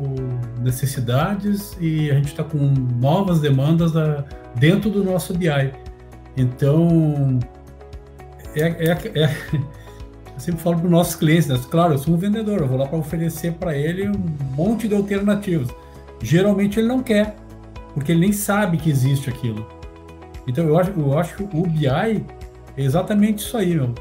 [0.62, 2.57] necessidades e a gente está com
[2.99, 5.72] novas demandas da, dentro do nosso BI.
[6.36, 7.39] Então,
[8.55, 9.36] é, é, é
[10.34, 11.59] eu sempre falo para os nossos clientes, né?
[11.70, 14.95] claro, eu sou um vendedor, eu vou lá para oferecer para ele um monte de
[14.95, 15.68] alternativas.
[16.20, 17.36] Geralmente ele não quer,
[17.93, 19.68] porque ele nem sabe que existe aquilo.
[20.47, 22.24] Então eu acho, eu acho que o BI é
[22.78, 23.93] exatamente isso aí, meu.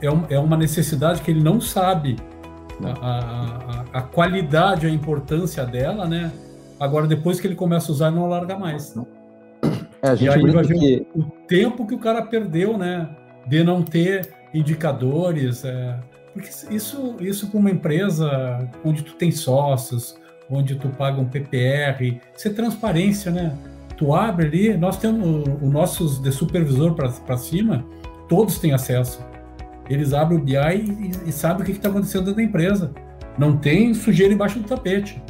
[0.00, 2.16] É, um, é uma necessidade que ele não sabe
[2.84, 6.32] a, a, a, qualidade, a importância dela, né?
[6.78, 8.94] Agora, depois que ele começa a usar, não larga mais.
[10.02, 11.06] É, e aí vai ver que...
[11.14, 13.08] o, o, tempo que o cara perdeu, né?
[13.46, 15.64] De não ter indicadores.
[15.64, 15.98] É,
[16.32, 20.16] porque isso, isso para uma empresa onde tu tem sócios,
[20.50, 23.56] onde tu paga um PPR, isso é transparência, né?
[23.96, 27.84] Tu abre ali, nós temos os nossos de supervisor para cima,
[28.28, 29.24] todos têm acesso.
[29.88, 32.92] Eles abrem o BI e, e sabem o que está acontecendo dentro da empresa.
[33.38, 35.22] Não tem sujeira embaixo do tapete.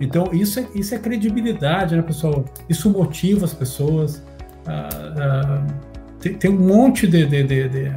[0.00, 2.44] Então, isso é, isso é credibilidade, né, pessoal?
[2.68, 4.22] Isso motiva as pessoas.
[4.66, 5.66] Ah, ah,
[6.20, 7.92] tem, tem, um monte de, de, de, de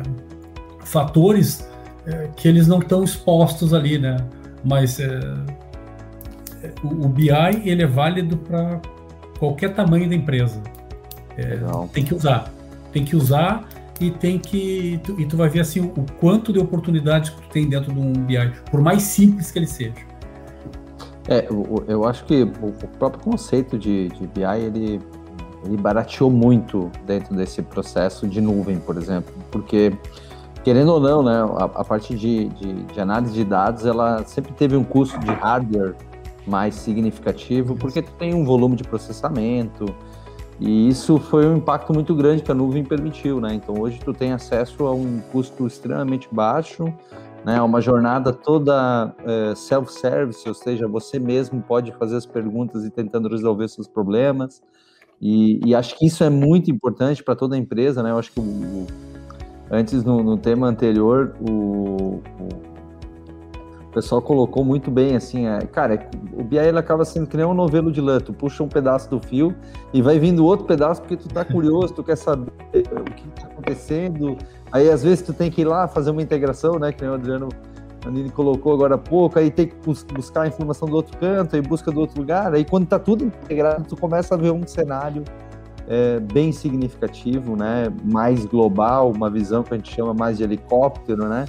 [0.86, 1.67] fatores
[2.05, 4.17] é, que eles não estão expostos ali, né?
[4.63, 5.19] Mas é,
[6.84, 7.30] o, o, BI
[7.65, 8.82] ele é válido para
[9.38, 10.61] qualquer tamanho da empresa.
[11.38, 11.59] É,
[11.93, 12.51] tem que usar,
[12.91, 13.67] tem que usar
[14.00, 17.50] e tem que tu, e tu vai ver assim o, quanto de oportunidades que tu
[17.50, 20.10] tem dentro de um BI, por mais simples que ele seja.
[21.28, 25.00] É, eu, eu acho que o, próprio conceito de, de BI ele
[25.66, 29.91] ele barateou muito dentro desse processo de nuvem, por exemplo, porque
[30.64, 34.54] querendo ou não, né, a, a parte de, de, de, análise de dados, ela sempre
[34.54, 35.95] teve um custo de hardware
[36.45, 39.86] mais significativo, porque tu tem um volume de processamento,
[40.60, 43.53] e isso foi um impacto muito grande que a nuvem permitiu, né?
[43.53, 46.93] Então hoje tu tem acesso a um custo extremamente baixo,
[47.45, 47.62] né?
[47.62, 53.30] Uma jornada toda é, self-service, ou seja, você mesmo pode fazer as perguntas e tentando
[53.30, 54.62] resolver seus problemas.
[55.22, 58.12] E, e acho que isso é muito importante para toda a empresa, né?
[58.12, 58.86] Eu acho que o,
[59.72, 62.78] antes no, no tema anterior o, o
[63.89, 67.43] o pessoal colocou muito bem, assim, é, cara, o BI ele acaba sendo que nem
[67.43, 69.53] um novelo de lã, tu puxa um pedaço do fio
[69.91, 73.47] e vai vindo outro pedaço porque tu tá curioso, tu quer saber o que tá
[73.47, 74.37] acontecendo,
[74.71, 77.15] aí às vezes tu tem que ir lá fazer uma integração, né, que nem o
[77.15, 77.49] Adriano
[78.05, 79.75] Manini colocou agora há pouco, aí tem que
[80.13, 83.25] buscar a informação do outro canto, aí busca do outro lugar, aí quando tá tudo
[83.25, 85.23] integrado, tu começa a ver um cenário
[85.87, 91.27] é, bem significativo, né, mais global, uma visão que a gente chama mais de helicóptero,
[91.27, 91.45] né,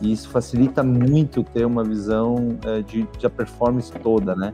[0.00, 4.52] e isso facilita muito ter uma visão é, de, de a performance toda, né?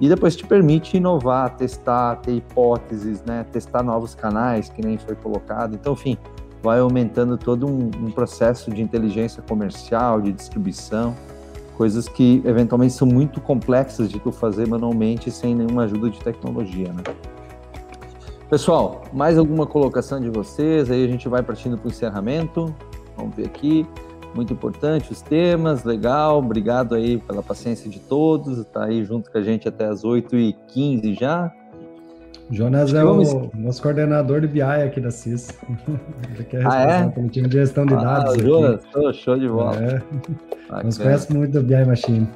[0.00, 3.44] E depois te permite inovar, testar, ter hipóteses, né?
[3.52, 5.74] Testar novos canais, que nem foi colocado.
[5.74, 6.16] Então, enfim,
[6.62, 11.14] vai aumentando todo um, um processo de inteligência comercial, de distribuição,
[11.76, 16.92] coisas que eventualmente são muito complexas de tu fazer manualmente sem nenhuma ajuda de tecnologia,
[16.92, 17.02] né?
[18.48, 20.90] Pessoal, mais alguma colocação de vocês?
[20.90, 22.74] Aí a gente vai partindo para o encerramento.
[23.16, 23.86] Vamos ver aqui
[24.34, 29.38] muito importante os temas, legal, obrigado aí pela paciência de todos, está aí junto com
[29.38, 31.52] a gente até as 8h15 já.
[32.50, 33.32] Jonas é vamos...
[33.32, 35.56] o nosso coordenador de BI aqui da CIS.
[36.34, 37.08] Ele que é responsável ah, é?
[37.08, 38.42] pelo time de gestão de ah, dados.
[38.42, 39.76] Jonas, oh, show de bola.
[39.76, 40.82] É.
[40.82, 42.28] Nos conhece muito do BI Machine.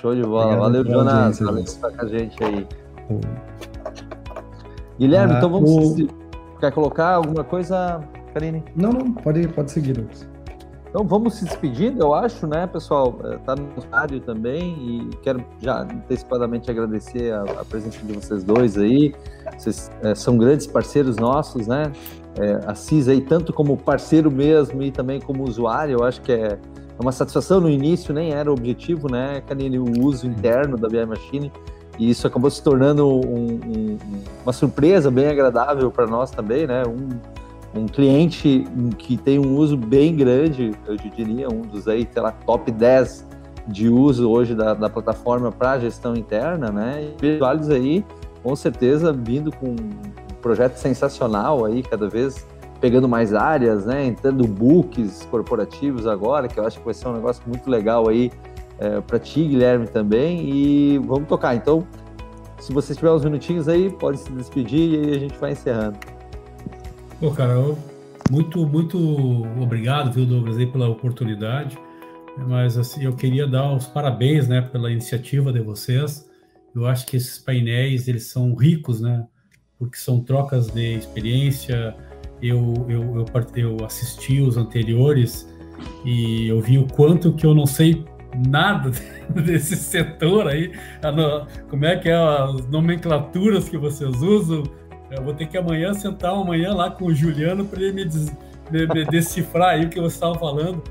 [0.00, 0.66] Show de bola.
[0.66, 1.38] Obrigado Valeu, Jonas.
[1.38, 2.66] Valeu por estar com a gente aí.
[4.98, 6.00] Guilherme, ah, então vamos.
[6.00, 6.08] O...
[6.58, 8.00] Quer colocar alguma coisa,
[8.32, 8.64] Karine?
[8.74, 10.31] Não, não, pode, pode seguir, Lucas.
[10.92, 13.18] Então vamos se despedindo, eu acho, né, pessoal?
[13.40, 18.76] Está no rádio também e quero já antecipadamente agradecer a, a presença de vocês dois
[18.76, 19.14] aí.
[19.56, 21.90] Vocês é, são grandes parceiros nossos, né?
[22.38, 26.30] É, a CIS aí, tanto como parceiro mesmo e também como usuário, eu acho que
[26.30, 26.58] é
[26.98, 31.06] uma satisfação no início, nem era o objetivo, né, Canine, o uso interno da BI
[31.06, 31.50] Machine.
[31.98, 33.98] E isso acabou se tornando um, um,
[34.42, 36.82] uma surpresa bem agradável para nós também, né?
[36.86, 37.08] Um,
[37.74, 38.64] um cliente
[38.98, 43.26] que tem um uso bem grande, eu diria, um dos aí, sei lá, top 10
[43.66, 47.12] de uso hoje da, da plataforma para gestão interna, né?
[47.18, 48.04] E visuais aí,
[48.42, 52.46] com certeza, vindo com um projeto sensacional aí, cada vez
[52.80, 54.04] pegando mais áreas, né?
[54.04, 58.30] Entrando books corporativos agora, que eu acho que vai ser um negócio muito legal aí
[58.78, 60.50] é, para ti, Guilherme, também.
[60.50, 61.54] E vamos tocar.
[61.54, 61.86] Então,
[62.58, 66.11] se você tiver uns minutinhos aí, pode se despedir e aí a gente vai encerrando.
[67.22, 67.54] Pô, cara,
[68.28, 68.98] muito, muito
[69.62, 71.78] obrigado, viu, Douglas, aí pela oportunidade.
[72.48, 76.28] Mas assim, eu queria dar os parabéns, né, pela iniciativa de vocês.
[76.74, 79.24] Eu acho que esses painéis eles são ricos, né,
[79.78, 81.94] porque são trocas de experiência.
[82.42, 85.48] Eu, eu, eu, eu assisti os anteriores
[86.04, 88.04] e eu vi o quanto que eu não sei
[88.48, 88.90] nada
[89.46, 90.72] desse setor aí.
[91.70, 94.64] Como é que é as nomenclaturas que vocês usam?
[95.16, 98.32] Eu vou ter que amanhã sentar amanhã lá com o Juliano para ele me, des,
[98.70, 100.82] me, me, decifrar aí o que você estava falando.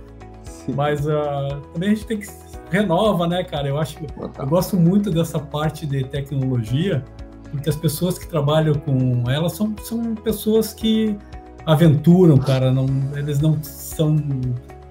[0.44, 0.74] Sim.
[0.76, 2.28] Mas uh, também a gente tem que
[2.70, 3.68] renova, né, cara?
[3.68, 7.04] Eu acho eu gosto muito dessa parte de tecnologia,
[7.52, 11.18] porque as pessoas que trabalham com ela são, são pessoas que
[11.66, 12.72] aventuram, cara.
[12.72, 14.16] Não, eles não são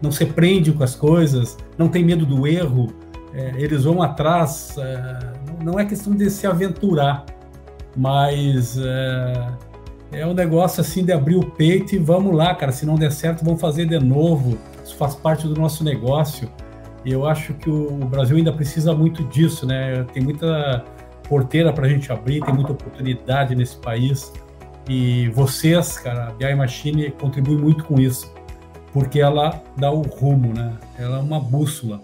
[0.02, 2.92] não se prendem com as coisas, não tem medo do erro,
[3.34, 4.74] é, eles vão atrás.
[4.78, 7.24] É, não é questão de se aventurar,
[7.96, 9.52] mas é,
[10.12, 12.72] é um negócio assim de abrir o peito e vamos lá, cara.
[12.72, 14.58] Se não der certo, vamos fazer de novo.
[14.84, 16.48] Isso faz parte do nosso negócio.
[17.04, 20.04] E eu acho que o Brasil ainda precisa muito disso, né?
[20.12, 20.84] Tem muita
[21.28, 24.32] porteira para a gente abrir, tem muita oportunidade nesse país.
[24.88, 28.30] E vocês, cara, a BI Machine contribui muito com isso
[28.92, 30.72] porque ela dá o rumo, né?
[30.98, 32.00] Ela é uma bússola.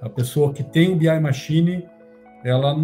[0.00, 1.84] A pessoa que tem o BI Machine,
[2.44, 2.76] ela,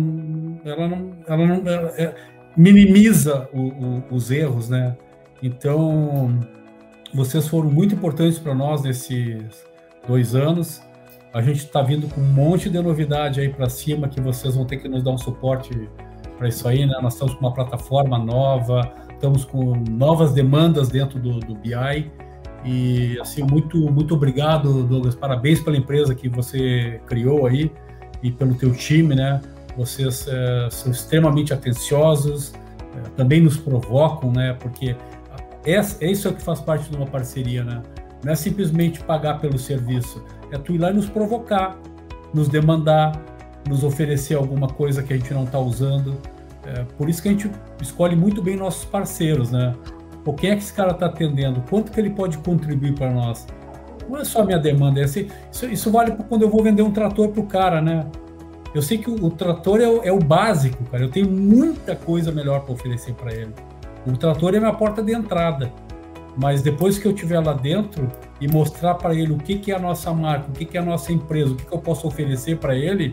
[0.64, 2.14] ela não, ela não ela, é,
[2.56, 4.96] minimiza o, o, os erros, né?
[5.42, 6.38] Então,
[7.14, 9.64] vocês foram muito importantes para nós nesses
[10.06, 10.82] dois anos.
[11.32, 14.64] A gente está vindo com um monte de novidade aí para cima que vocês vão
[14.64, 15.70] ter que nos dar um suporte
[16.36, 16.94] para isso aí, né?
[17.02, 22.10] Nós estamos com uma plataforma nova, estamos com novas demandas dentro do, do BI
[22.64, 25.14] e assim, muito, muito obrigado, Douglas.
[25.14, 27.70] Parabéns pela empresa que você criou aí
[28.22, 29.40] e pelo teu time, né?
[29.76, 32.52] Vocês é, são extremamente atenciosos,
[32.96, 34.54] é, também nos provocam, né?
[34.54, 34.96] Porque
[35.64, 37.82] é, isso que faz parte de uma parceria, né?
[38.24, 41.78] Não é simplesmente pagar pelo serviço, é tu ir lá e nos provocar,
[42.34, 43.12] nos demandar,
[43.68, 46.16] nos oferecer alguma coisa que a gente não está usando.
[46.64, 47.50] É, por isso que a gente
[47.80, 49.74] escolhe muito bem nossos parceiros, né?
[50.24, 51.62] Pô, quem é que esse cara está atendendo?
[51.70, 53.46] Quanto que ele pode contribuir para nós?
[54.08, 56.62] Não é só a minha demanda, é assim, isso, isso vale para quando eu vou
[56.62, 58.06] vender um trator para o cara, né?
[58.74, 61.02] Eu sei que o, o trator é o, é o, básico, cara.
[61.02, 63.52] Eu tenho muita coisa melhor para oferecer para ele.
[64.06, 65.72] O trator é minha porta de entrada.
[66.36, 68.08] Mas depois que eu estiver lá dentro
[68.40, 70.80] e mostrar para ele o que, que é a nossa marca, o que, que é
[70.80, 73.12] a nossa empresa, o que, que eu posso oferecer para ele,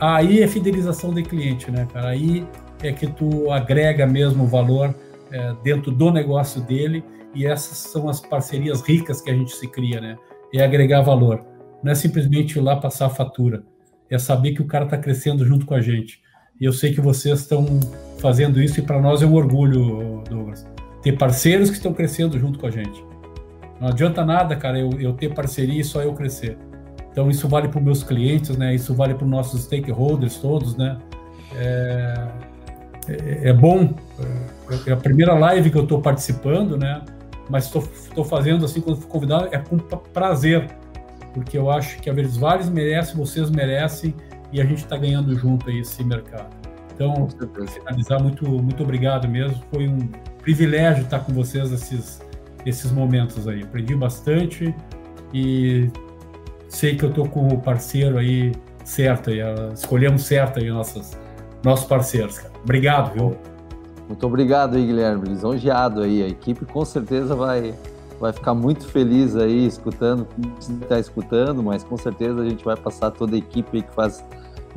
[0.00, 2.08] aí é fidelização de cliente, né, cara?
[2.08, 2.44] Aí
[2.82, 4.92] é que tu agrega mesmo o valor
[5.32, 7.04] é, dentro do negócio dele
[7.34, 10.16] e essas são as parcerias ricas que a gente se cria, né?
[10.54, 11.44] É agregar valor.
[11.82, 13.64] Não é simplesmente ir lá passar a fatura.
[14.10, 16.20] É saber que o cara está crescendo junto com a gente.
[16.60, 17.66] E eu sei que vocês estão
[18.18, 20.66] fazendo isso e para nós é um orgulho, Douglas.
[21.02, 23.02] Ter parceiros que estão crescendo junto com a gente.
[23.80, 26.56] Não adianta nada, cara, eu, eu ter parceria e só eu crescer.
[27.10, 28.74] Então isso vale para os meus clientes, né?
[28.74, 30.98] Isso vale para os nossos stakeholders todos, né?
[31.56, 32.28] É,
[33.08, 33.94] é, é bom.
[34.86, 37.02] É, a primeira live que eu estou participando, né?
[37.50, 40.70] Mas estou fazendo assim quando fui convidado é com prazer,
[41.34, 44.14] porque eu acho que a Verdes Vales merece, vocês merecem
[44.52, 46.48] e a gente está ganhando junto aí esse mercado.
[46.94, 47.28] Então,
[47.66, 49.60] finalizar, muito muito obrigado mesmo.
[49.72, 49.98] Foi um
[50.42, 52.20] privilégio estar com vocês nesses
[52.64, 53.62] esses momentos aí.
[53.62, 54.74] Aprendi bastante
[55.34, 55.90] e
[56.68, 58.52] sei que eu estou com o parceiro aí
[58.84, 59.38] certo aí,
[59.74, 61.18] escolhemos certo aí nossas
[61.64, 62.38] nossos parceiros.
[62.38, 62.52] Cara.
[62.62, 63.36] Obrigado, viu?
[64.12, 65.26] Muito obrigado aí, Guilherme.
[65.26, 66.22] Lisonjeado aí.
[66.22, 67.74] A equipe com certeza vai,
[68.20, 70.26] vai ficar muito feliz aí escutando,
[70.82, 74.22] está escutando, mas com certeza a gente vai passar toda a equipe que faz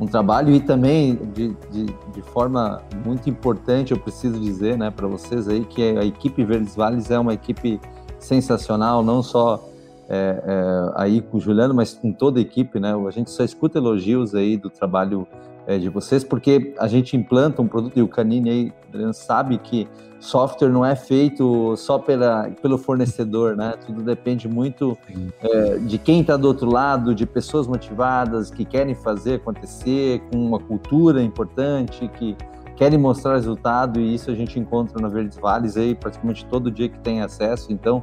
[0.00, 5.06] um trabalho e também de, de, de forma muito importante, eu preciso dizer, né, para
[5.06, 7.78] vocês aí que a equipe Verdes Vales é uma equipe
[8.18, 9.68] sensacional, não só
[10.08, 12.94] é, é, aí com o Juliano, mas com toda a equipe, né?
[13.06, 15.26] A gente só escuta elogios aí do trabalho
[15.66, 18.72] é, de vocês, porque a gente implanta um produto, e o Canini aí
[19.12, 19.88] sabe que
[20.20, 23.74] software não é feito só pela, pelo fornecedor, né?
[23.84, 24.96] Tudo depende muito
[25.42, 30.38] é, de quem está do outro lado, de pessoas motivadas que querem fazer acontecer, com
[30.38, 32.36] uma cultura importante, que
[32.76, 36.88] querem mostrar resultado, e isso a gente encontra na Verdes Vales aí praticamente todo dia
[36.88, 37.72] que tem acesso.
[37.72, 38.02] Então,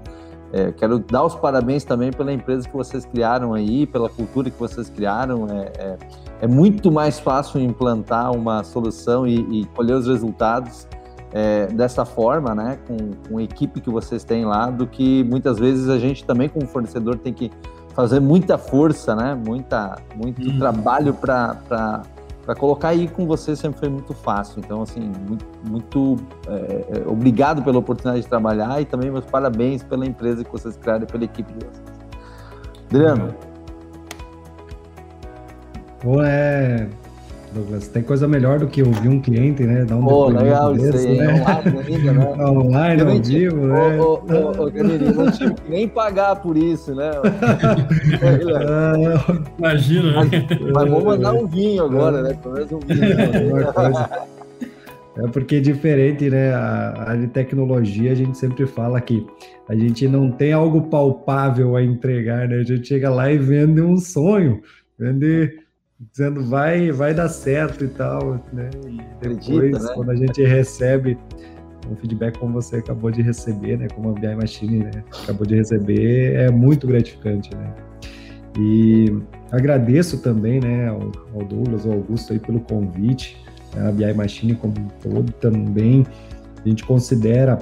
[0.54, 4.60] é, quero dar os parabéns também pela empresa que vocês criaram aí, pela cultura que
[4.60, 5.48] vocês criaram.
[5.50, 5.98] É, é,
[6.42, 10.88] é muito mais fácil implantar uma solução e, e colher os resultados
[11.32, 12.98] é, dessa forma, né, com,
[13.28, 16.68] com, a equipe que vocês têm lá, do que muitas vezes a gente também, como
[16.68, 17.50] fornecedor, tem que
[17.96, 20.60] fazer muita força, né, muita, muito hum.
[20.60, 22.04] trabalho para
[22.46, 24.60] para colocar aí com você sempre foi muito fácil.
[24.60, 26.18] Então, assim, muito, muito
[26.48, 30.76] é, é, obrigado pela oportunidade de trabalhar e também meus parabéns pela empresa que vocês
[30.76, 31.94] criaram e pela equipe de vocês.
[32.90, 33.34] Adriano.
[36.04, 36.90] Bom, é,
[37.54, 37.88] Douglas.
[37.88, 39.86] Tem coisa melhor do que ouvir um cliente, né?
[39.86, 41.34] Dar um Pô, legal desse, isso aí, né?
[41.34, 42.46] online ainda, né?
[42.46, 44.00] online, ao vivo, né?
[44.00, 44.70] Ô, ô, ô,
[45.16, 47.12] não tive que nem pagar por isso, né?
[49.58, 50.30] Imagina, né?
[50.50, 52.34] Mas, mas vou mandar um vinho agora, né?
[52.42, 53.04] Pelo menos um vinho.
[55.16, 56.54] É porque é diferente, né?
[56.54, 59.26] A área de tecnologia, a gente sempre fala que
[59.70, 62.56] a gente não tem algo palpável a entregar, né?
[62.56, 64.62] A gente chega lá e vende um sonho,
[64.98, 65.62] vende
[66.00, 68.70] dizendo vai, vai dar certo e tal, né?
[68.88, 69.92] E depois, Acredita, né?
[69.94, 71.18] quando a gente recebe
[71.90, 73.88] um feedback como você acabou de receber, né?
[73.94, 75.04] Como a BI Machine né?
[75.24, 77.74] acabou de receber, é muito gratificante, né?
[78.58, 79.12] E
[79.52, 83.36] agradeço também, né, ao, ao Douglas, ao Augusto aí pelo convite,
[83.76, 83.88] né?
[83.88, 86.06] a BI Machine como um todo também
[86.66, 87.60] a gente considera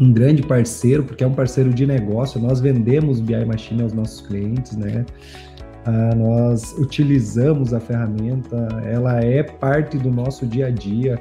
[0.00, 4.20] um grande parceiro, porque é um parceiro de negócio, nós vendemos BI Machine aos nossos
[4.26, 5.04] clientes, né?
[5.86, 11.20] Ah, nós utilizamos a ferramenta, ela é parte do nosso dia a dia.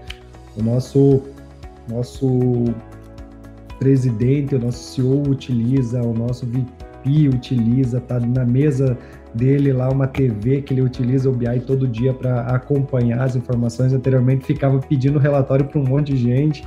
[0.58, 1.22] O nosso,
[1.88, 2.66] nosso
[3.78, 8.98] presidente, o nosso CEO utiliza, o nosso VP utiliza, tá na mesa
[9.36, 13.94] dele lá uma TV que ele utiliza o BI todo dia para acompanhar as informações.
[13.94, 16.66] Anteriormente ficava pedindo relatório para um monte de gente.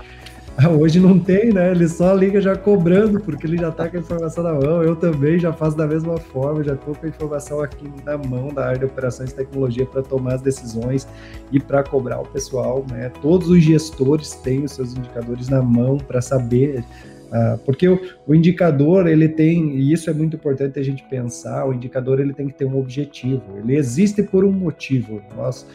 [0.78, 1.70] Hoje não tem, né?
[1.70, 4.82] Ele só liga já cobrando, porque ele já está com a informação na mão.
[4.82, 8.48] Eu também já faço da mesma forma, já estou com a informação aqui na mão
[8.48, 11.06] da área de operações e tecnologia para tomar as decisões
[11.52, 13.10] e para cobrar o pessoal, né?
[13.22, 16.84] Todos os gestores têm os seus indicadores na mão para saber.
[17.28, 21.66] Uh, porque o, o, indicador ele tem e isso é muito importante a gente pensar
[21.66, 25.66] o indicador ele tem que ter um objetivo ele existe por um motivo nós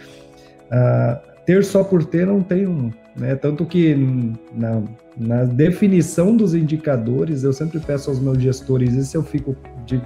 [0.72, 3.36] uh, ter só por ter não tem um né?
[3.36, 3.95] Tanto que
[4.53, 4.82] na,
[5.18, 9.55] na, definição dos indicadores, eu sempre peço aos meus gestores, se eu fico
[9.86, 10.05] digo,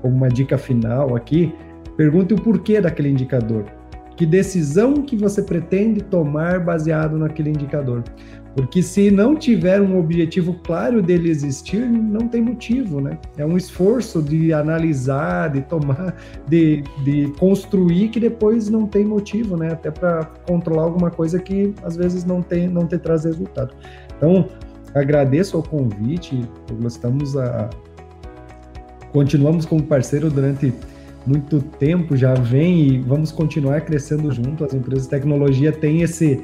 [0.00, 1.54] como uma dica final aqui,
[1.96, 3.64] pergunte o porquê daquele indicador.
[4.16, 8.04] Que decisão que você pretende tomar baseado naquele indicador?
[8.54, 13.16] Porque se não tiver um objetivo claro dele existir, não tem motivo, né?
[13.36, 16.16] É um esforço de analisar, de tomar,
[16.48, 19.72] de, de construir que depois não tem motivo, né?
[19.72, 23.74] Até para controlar alguma coisa que às vezes não tem, não te traz resultado.
[24.16, 24.48] Então,
[24.94, 26.40] agradeço o convite,
[26.84, 27.70] estamos a
[29.12, 30.72] continuamos como parceiro durante
[31.26, 34.64] muito tempo, já vem e vamos continuar crescendo junto.
[34.64, 36.42] As empresas de tecnologia têm esse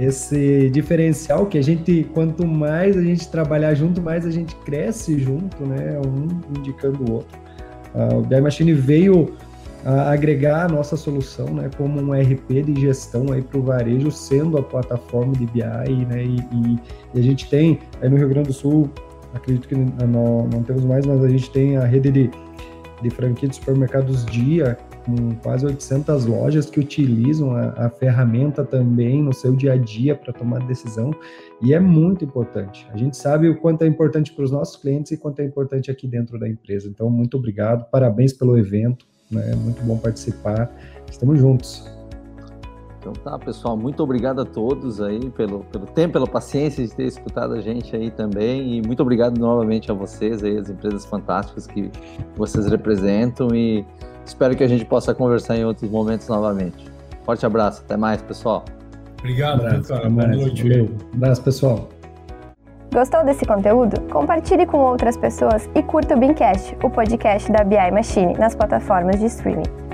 [0.00, 5.18] esse diferencial que a gente, quanto mais a gente trabalhar junto, mais a gente cresce
[5.18, 6.00] junto, né?
[6.00, 7.38] Um indicando o outro.
[7.94, 9.24] Uh, o BI Machine veio
[9.84, 11.68] uh, agregar a nossa solução, né?
[11.76, 16.24] Como um RP de gestão aí para o varejo, sendo a plataforma de BI, né?
[16.24, 16.78] E, e,
[17.14, 18.88] e, a gente tem aí no Rio Grande do Sul,
[19.34, 22.30] acredito que não, não temos mais, mas a gente tem a rede de,
[23.02, 29.22] de franquia de supermercados Dia, com quase 800 lojas que utilizam a, a ferramenta também
[29.22, 31.14] no seu dia a dia para tomar decisão,
[31.62, 32.86] e é muito importante.
[32.92, 35.90] A gente sabe o quanto é importante para os nossos clientes e quanto é importante
[35.90, 36.88] aqui dentro da empresa.
[36.88, 39.54] Então, muito obrigado, parabéns pelo evento, né?
[39.54, 40.70] muito bom participar,
[41.10, 42.00] estamos juntos.
[43.00, 47.06] Então tá, pessoal, muito obrigado a todos aí pelo, pelo tempo, pela paciência de ter
[47.06, 51.66] escutado a gente aí também e muito obrigado novamente a vocês aí, as empresas fantásticas
[51.66, 51.90] que
[52.36, 53.86] vocês representam e
[54.30, 56.88] Espero que a gente possa conversar em outros momentos novamente.
[57.24, 58.64] Forte abraço, até mais, pessoal.
[59.18, 60.08] Obrigado, abraço, cara.
[60.08, 60.62] Boa noite.
[60.62, 60.88] Valeu.
[61.12, 61.88] Abraço, pessoal.
[62.94, 64.00] Gostou desse conteúdo?
[64.02, 69.18] Compartilhe com outras pessoas e curta o Beancast, o podcast da BI Machine, nas plataformas
[69.18, 69.89] de streaming.